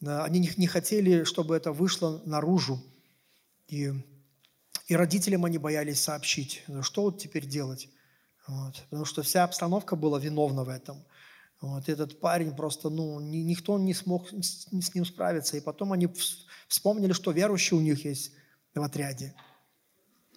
[0.00, 2.82] они не, хотели, чтобы это вышло наружу.
[3.68, 3.92] И,
[4.88, 7.88] и родителям они боялись сообщить, что вот теперь делать.
[8.46, 8.84] Вот.
[8.90, 11.04] Потому что вся обстановка была виновна в этом–
[11.60, 15.56] вот этот парень просто, ну, ни, никто не смог с, с ним справиться.
[15.56, 16.08] И потом они
[16.68, 18.32] вспомнили, что верующие у них есть
[18.74, 19.34] в отряде.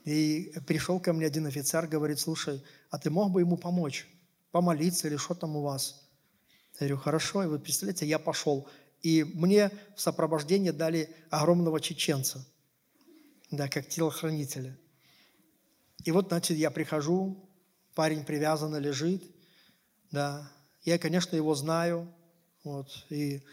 [0.05, 4.07] И пришел ко мне один офицер, говорит, слушай, а ты мог бы ему помочь,
[4.51, 6.09] помолиться или что там у вас?
[6.79, 7.43] Я говорю, хорошо.
[7.43, 8.67] И вы представляете, я пошел.
[9.01, 12.45] И мне в сопровождение дали огромного чеченца,
[13.51, 14.77] да, как телохранителя.
[16.05, 17.49] И вот, значит, я прихожу,
[17.93, 19.23] парень привязанно лежит,
[20.11, 20.49] да,
[20.89, 22.11] я, конечно, его знаю,
[22.63, 23.43] вот, и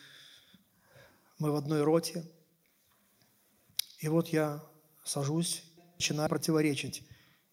[1.39, 2.24] мы в одной роте.
[4.01, 4.64] И вот я
[5.05, 5.62] сажусь,
[5.95, 7.03] начинаю противоречить.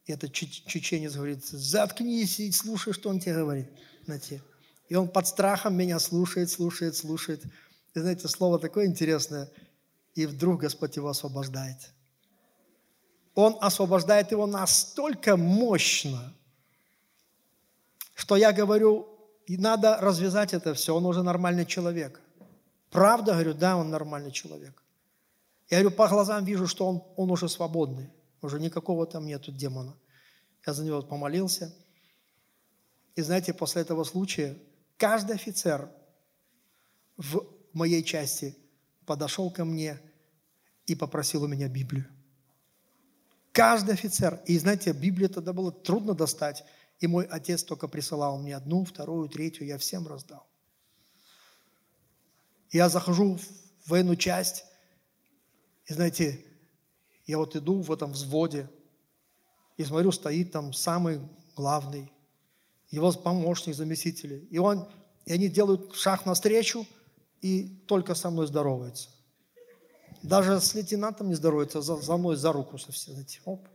[0.05, 3.69] И этот чеченец говорит, заткнись и слушай, что он тебе говорит.
[4.05, 4.41] Знаете.
[4.87, 7.43] И он под страхом меня слушает, слушает, слушает.
[7.93, 9.49] И знаете, слово такое интересное.
[10.15, 11.77] И вдруг Господь его освобождает.
[13.35, 16.33] Он освобождает его настолько мощно,
[18.15, 19.12] что я говорю,
[19.45, 22.21] и надо развязать это все, он уже нормальный человек.
[22.89, 24.83] Правда, говорю, да, он нормальный человек.
[25.69, 29.95] Я говорю, по глазам вижу, что он, он уже свободный, уже никакого там нету демона.
[30.65, 31.73] Я за него помолился.
[33.15, 34.57] И знаете, после этого случая
[34.97, 35.89] каждый офицер
[37.17, 38.55] в моей части
[39.05, 39.99] подошел ко мне
[40.85, 42.05] и попросил у меня Библию.
[43.51, 44.41] Каждый офицер.
[44.45, 46.63] И знаете, Библию тогда было трудно достать.
[46.99, 50.47] И мой отец только присылал мне одну, вторую, третью, я всем раздал.
[52.71, 54.65] Я захожу в военную часть,
[55.85, 56.43] и знаете,
[57.25, 58.69] я вот иду в этом взводе,
[59.77, 61.19] и смотрю, стоит там самый
[61.55, 62.11] главный,
[62.89, 64.47] его помощник, заместители.
[64.51, 64.87] И, он,
[65.25, 66.85] и они делают шаг навстречу,
[67.41, 69.09] и только со мной здороваются.
[70.21, 73.15] Даже с лейтенантом не здоровается, за, за мной за руку совсем.
[73.15, 73.67] Знаете, оп.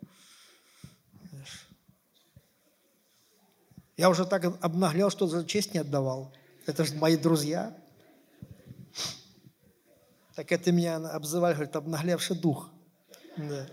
[3.99, 6.33] Я уже так обнаглел, что за честь не отдавал.
[6.67, 7.77] Это же мои друзья.
[10.37, 12.71] Так это меня обзывали, говорит, обнаглевший дух.
[13.37, 13.67] Да.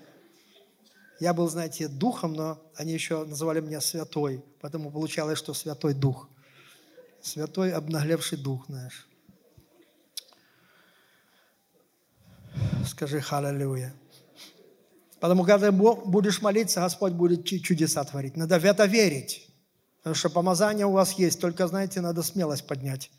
[1.19, 4.43] Я был, знаете, духом, но они еще называли меня святой.
[4.61, 6.28] Поэтому получалось, что святой дух.
[7.21, 9.07] Святой обнаглевший дух, знаешь.
[12.88, 13.93] Скажи халалюя.
[15.19, 18.36] Потому когда будешь молиться, Господь будет чудеса творить.
[18.36, 19.44] Надо в это верить.
[20.05, 23.09] Потому что помазание у вас есть, только, знаете, надо смелость поднять.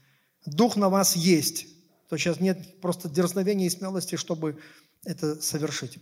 [0.45, 1.67] Дух на вас есть.
[2.09, 4.61] То сейчас нет просто дерзновения и смелости, чтобы
[5.05, 5.99] это совершить.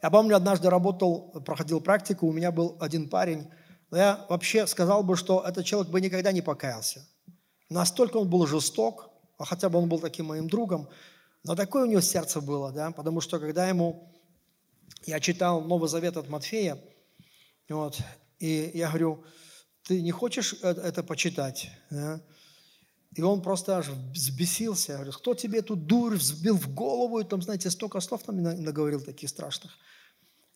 [0.00, 3.50] Я помню, однажды работал, проходил практику, у меня был один парень,
[3.90, 7.04] я вообще сказал бы, что этот человек бы никогда не покаялся.
[7.68, 10.88] Настолько он был жесток, а хотя бы он был таким моим другом,
[11.42, 14.14] но такое у него сердце было, да, потому что когда ему,
[15.06, 16.78] я читал Новый Завет от Матфея,
[17.68, 17.98] вот,
[18.38, 19.24] и я говорю,
[19.84, 21.70] ты не хочешь э, это почитать?
[21.90, 22.20] Да?
[23.14, 24.94] И он просто аж взбесился.
[24.94, 27.18] Говорит, кто тебе эту дурь взбил в голову?
[27.20, 29.72] И там, знаете, столько слов там наговорил таких страшных.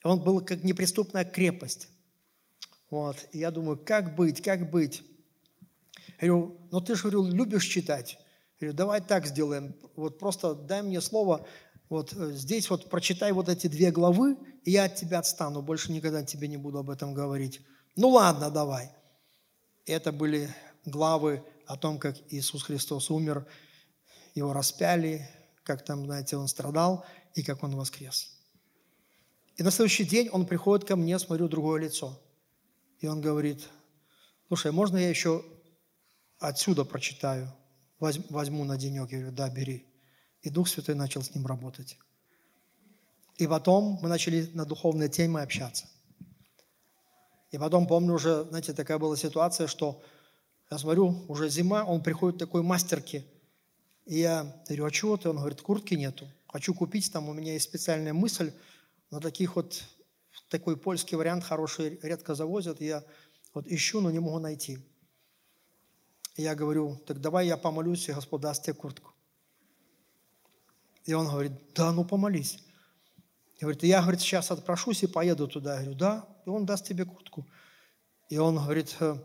[0.02, 1.88] Он был как неприступная крепость.
[2.90, 3.16] Вот.
[3.32, 5.02] И я думаю, как быть, как быть?
[6.20, 8.18] Я говорю, ну ты же, говорю, любишь читать.
[8.58, 9.74] Я говорю, давай так сделаем.
[9.96, 11.46] Вот просто дай мне слово,
[11.90, 15.92] вот э, здесь вот прочитай вот эти две главы, и я от тебя отстану, больше
[15.92, 17.60] никогда тебе не буду об этом говорить.
[17.96, 18.92] Ну ладно, давай.
[19.86, 23.46] Это были главы о том, как Иисус Христос умер,
[24.34, 25.28] его распяли,
[25.62, 28.36] как там, знаете, он страдал и как он воскрес.
[29.56, 32.20] И на следующий день он приходит ко мне, смотрю, другое лицо.
[32.98, 33.68] И он говорит,
[34.48, 35.44] слушай, можно я еще
[36.38, 37.52] отсюда прочитаю,
[37.98, 39.10] возьму на денек?
[39.10, 39.86] Я говорю, да, бери.
[40.42, 41.96] И Дух Святой начал с ним работать.
[43.36, 45.86] И потом мы начали на духовные темы общаться.
[47.50, 50.02] И потом, помню, уже, знаете, такая была ситуация, что
[50.70, 53.24] я смотрю, уже зима, он приходит такой мастерки.
[54.04, 55.28] И я говорю, а чего ты?
[55.28, 56.28] Он говорит, куртки нету.
[56.48, 58.52] Хочу купить, там у меня есть специальная мысль,
[59.10, 59.82] но таких вот,
[60.48, 62.80] такой польский вариант хороший редко завозят.
[62.80, 63.04] Я
[63.54, 64.78] вот ищу, но не могу найти.
[66.36, 69.12] И я говорю, так давай я помолюсь, и Господь даст тебе куртку.
[71.04, 72.58] И он говорит, да, ну помолись.
[73.60, 75.74] Говорит, я, говорит, сейчас отпрошусь и поеду туда.
[75.74, 77.46] Я говорю, да, и он даст тебе куртку.
[78.28, 79.16] И он говорит, «Э,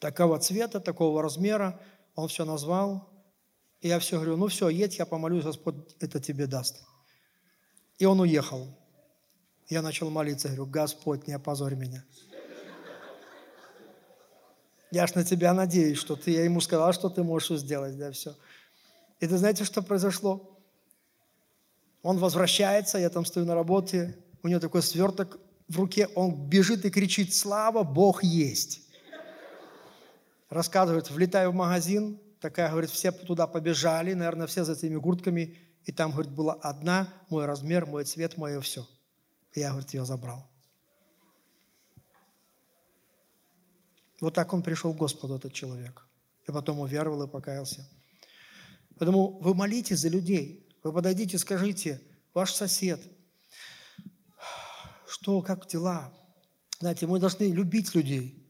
[0.00, 1.80] такого цвета, такого размера,
[2.16, 3.08] он все назвал.
[3.80, 6.82] И я все говорю, ну все, едь, я помолюсь, Господь это тебе даст.
[7.98, 8.66] И он уехал.
[9.68, 12.04] Я начал молиться, говорю, Господь, не опозорь меня.
[14.90, 18.12] Я ж на тебя надеюсь, что ты, я ему сказал, что ты можешь сделать, да,
[18.12, 18.36] все.
[19.20, 20.51] И ты знаете, что произошло?
[22.02, 25.38] Он возвращается, я там стою на работе, у него такой сверток
[25.68, 28.82] в руке, он бежит и кричит, слава, Бог есть.
[30.50, 35.92] Рассказывает, влетаю в магазин, такая, говорит, все туда побежали, наверное, все за этими куртками, и
[35.92, 38.86] там, говорит, была одна, мой размер, мой цвет, мое все.
[39.54, 40.48] Я, говорит, ее забрал.
[44.20, 46.06] Вот так он пришел к Господу, этот человек.
[46.46, 47.88] И потом уверовал и покаялся.
[48.98, 50.61] Поэтому вы молитесь за людей.
[50.82, 52.00] Вы подойдите, скажите,
[52.34, 53.00] ваш сосед,
[55.06, 56.12] что, как дела?
[56.80, 58.42] Знаете, мы должны любить людей.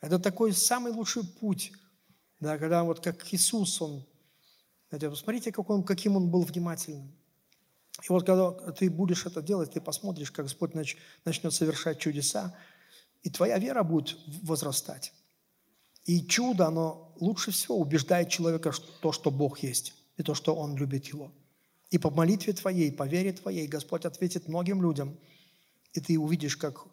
[0.00, 1.72] Это такой самый лучший путь.
[2.38, 4.04] Да, когда вот как Иисус, Он,
[4.88, 7.12] знаете, посмотрите, какой он, каким Он был внимательным.
[8.02, 12.54] И вот когда ты будешь это делать, ты посмотришь, как Господь нач, начнет совершать чудеса,
[13.22, 15.12] И твоя вера будет возрастать.
[16.04, 20.54] И чудо, оно лучше всего убеждает человека в то, что Бог есть, и то, что
[20.54, 21.32] Он любит его.
[21.92, 25.18] И по молитве твоей, по вере твоей Господь ответит многим людям,
[25.92, 26.86] и ты увидишь, как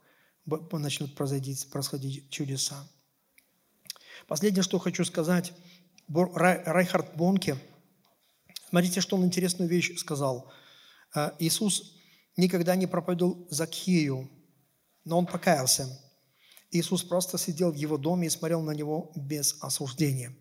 [0.45, 2.85] начнут происходить, происходить чудеса.
[4.27, 5.53] Последнее, что хочу сказать,
[6.09, 7.57] Райхард Бонке,
[8.67, 10.51] смотрите, что он интересную вещь сказал.
[11.15, 11.95] Э, Иисус
[12.35, 14.29] никогда не проповедовал Закхею,
[15.05, 15.87] но он покаялся.
[16.71, 20.35] Иисус просто сидел в его доме и смотрел на него без осуждения.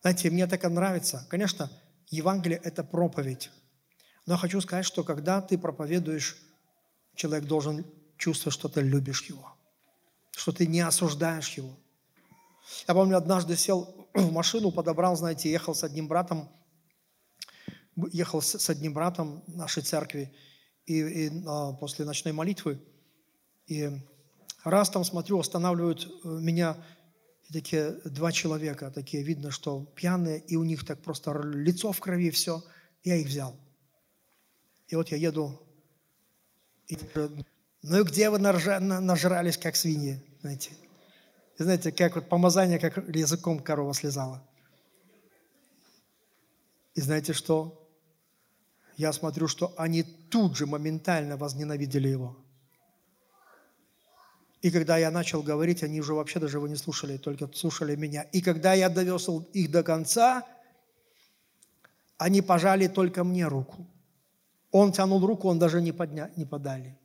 [0.00, 1.26] Знаете, мне так нравится.
[1.28, 1.70] Конечно,
[2.08, 3.50] Евангелие– это проповедь.
[4.26, 6.36] Но хочу сказать, что когда ты проповедуешь,
[7.14, 7.84] человек должен
[8.16, 9.52] чувствовать, что ты любишь его,
[10.30, 11.76] что ты не осуждаешь его.
[12.86, 16.48] Я помню, однажды сел в машину, подобрал, знаете, ехал с одним братом,
[18.12, 20.32] ехал с одним братом нашей церкви,
[20.86, 22.80] и, и а, после ночной молитвы,
[23.66, 23.90] и
[24.64, 26.76] раз там смотрю, останавливают э, меня
[27.52, 32.30] такие два человека, такие видно, что пьяные, и у них так просто лицо в крови,
[32.30, 32.62] все.
[33.04, 33.56] Я их взял.
[34.92, 35.58] И вот я еду,
[36.86, 36.98] и,
[37.80, 40.72] ну и где вы нажрались, как свиньи, знаете?
[41.58, 44.46] И знаете, как вот помазание, как языком корова слезала.
[46.94, 47.88] И знаете что?
[48.98, 52.36] Я смотрю, что они тут же моментально возненавидели его.
[54.60, 58.24] И когда я начал говорить, они уже вообще даже его не слушали, только слушали меня.
[58.24, 60.46] И когда я довез их до конца,
[62.18, 63.86] они пожали только мне руку.
[64.72, 66.98] Он тянул руку, он даже не, подня, не подали.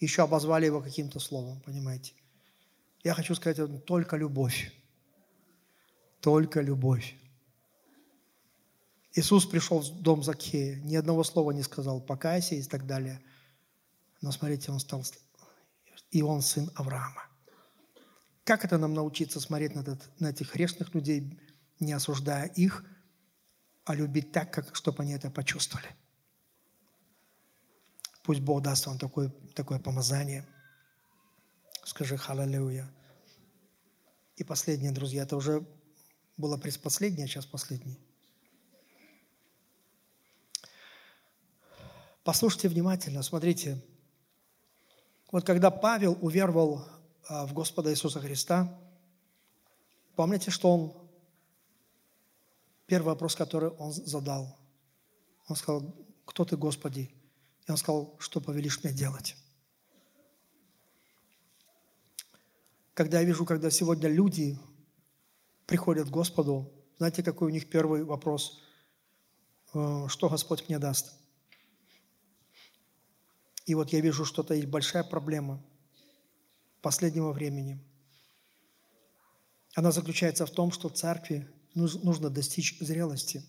[0.00, 2.14] Еще обозвали его каким-то словом, понимаете.
[3.04, 4.72] Я хочу сказать, только любовь.
[6.20, 7.14] Только любовь.
[9.14, 13.20] Иисус пришел в дом Закхея, ни одного слова не сказал, покайся и так далее.
[14.22, 15.04] Но смотрите, он стал
[16.10, 17.26] и он сын Авраама.
[18.44, 21.38] Как это нам научиться смотреть на, этот, на этих грешных людей,
[21.78, 22.84] не осуждая их,
[23.84, 25.88] а любить так, как, чтобы они это почувствовали?
[28.22, 30.46] Пусть Бог даст вам такое, такое помазание.
[31.84, 32.88] Скажи «Халалелуя».
[34.36, 35.66] И последнее, друзья, это уже
[36.36, 37.98] было предпоследнее, а сейчас последнее.
[42.24, 43.82] Послушайте внимательно, смотрите,
[45.32, 46.86] вот когда Павел уверовал
[47.26, 48.78] а, в Господа Иисуса Христа,
[50.14, 50.92] помните, что он,
[52.86, 54.56] первый вопрос, который он задал,
[55.48, 55.82] он сказал,
[56.24, 57.10] кто ты, Господи?
[57.72, 59.34] Он сказал, что повелишь мне делать?
[62.92, 64.58] Когда я вижу, когда сегодня люди
[65.66, 68.60] приходят к Господу, знаете, какой у них первый вопрос?
[69.72, 71.14] Э, что Господь мне даст?
[73.64, 75.64] И вот я вижу, что это есть большая проблема
[76.82, 77.82] последнего времени.
[79.74, 83.42] Она заключается в том, что церкви нужно достичь зрелости.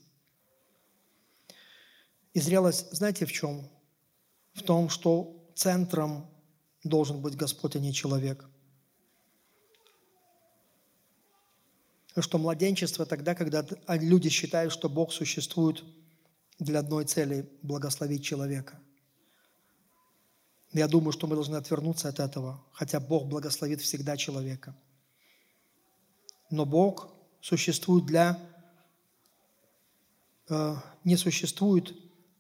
[2.32, 3.69] И зрелость, знаете, в чем?
[4.54, 6.28] В том, что центром
[6.84, 8.45] должен быть Господь, а не человек.
[12.18, 15.84] Что младенчество тогда, когда люди считают, что Бог существует
[16.60, 18.80] для одной цели– благословить человека–
[20.74, 24.76] я думаю, что мы должны отвернуться от этого, хотя Бог благословит всегда человека.
[26.49, 28.39] Но Бог существует для...
[30.49, 31.93] Э, не существует...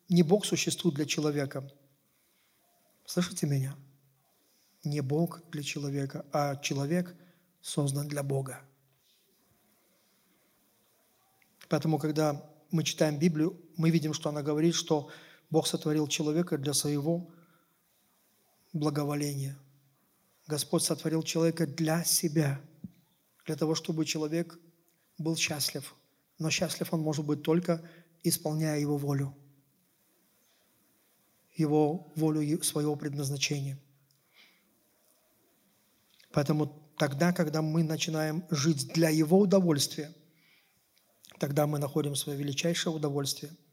[0.09, 1.71] Не Бог существует для человека.
[3.05, 3.75] Слышите меня?
[4.83, 7.15] Не Бог для человека, а человек
[7.61, 8.61] создан для Бога.
[11.69, 15.09] Поэтому, когда мы читаем Библию, мы видим, что она говорит, что
[15.49, 17.29] Бог сотворил человека для своего
[18.73, 19.57] благоволение.
[20.47, 22.59] Господь сотворил человека для себя,
[23.45, 24.59] для того, чтобы человек
[25.17, 25.95] был счастлив.
[26.39, 27.87] Но счастлив он может быть только
[28.23, 29.35] исполняя его волю,
[31.55, 33.79] его волю своего предназначения.
[36.31, 36.65] Поэтому
[36.97, 40.13] тогда, когда мы начинаем жить для его удовольствия,
[41.39, 43.51] тогда мы находим свое величайшее удовольствие–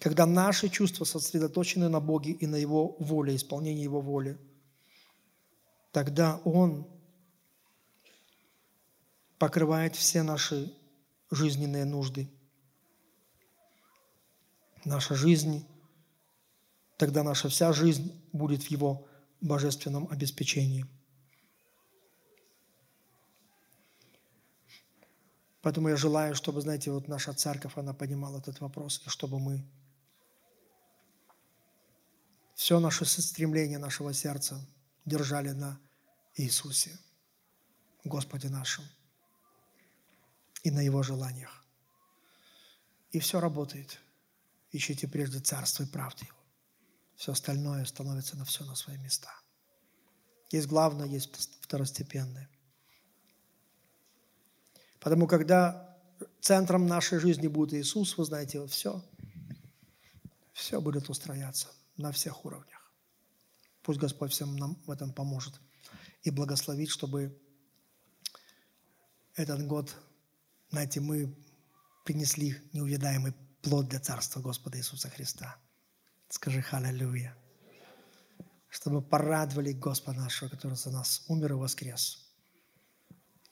[0.00, 4.38] когда наши чувства сосредоточены на Боге и на Его воле, исполнении Его воли,
[5.92, 6.88] тогда Он
[9.38, 10.74] покрывает все наши
[11.30, 12.30] жизненные нужды.
[14.86, 15.66] Наша жизнь,
[17.00, 19.08] тогда наша вся жизнь будет в Его
[19.40, 20.84] божественном обеспечении.
[25.62, 29.64] Поэтому я желаю, чтобы, знаете, вот наша церковь, она понимала этот вопрос, и чтобы мы
[32.54, 34.60] все наше стремление нашего сердца
[35.06, 35.80] держали на
[36.36, 36.98] Иисусе,
[38.04, 38.84] Господе нашем,
[40.64, 41.64] и на Его желаниях.
[43.10, 43.98] И все работает.
[44.70, 46.39] Ищите прежде Царство и правду Его.
[47.20, 49.28] Все остальное становится на все на свои места.
[50.50, 51.28] Есть главное, есть
[51.60, 52.48] второстепенное.
[55.00, 55.98] Потому когда
[56.40, 59.04] центром нашей жизни будет Иисус, вы знаете, все,
[60.54, 61.68] все будет устрояться
[61.98, 62.90] на всех уровнях.
[63.82, 65.60] Пусть Господь всем нам в этом поможет
[66.22, 67.38] и благословит, чтобы
[69.34, 69.94] этот год,
[70.70, 71.36] знаете, мы
[72.06, 75.58] принесли неувядаемый плод для Царства Господа Иисуса Христа.
[76.30, 77.34] Скажи «Халлелуя».
[78.68, 82.30] Чтобы порадовали Господа нашего, который за нас умер и воскрес.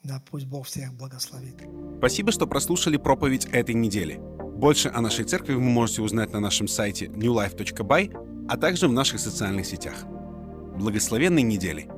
[0.04, 1.56] Да, пусть Бог всех благословит.
[1.98, 4.20] Спасибо, что прослушали проповедь этой недели.
[4.56, 9.18] Больше о нашей церкви вы можете узнать на нашем сайте newlife.by, а также в наших
[9.18, 10.04] социальных сетях.
[10.76, 11.97] Благословенной недели!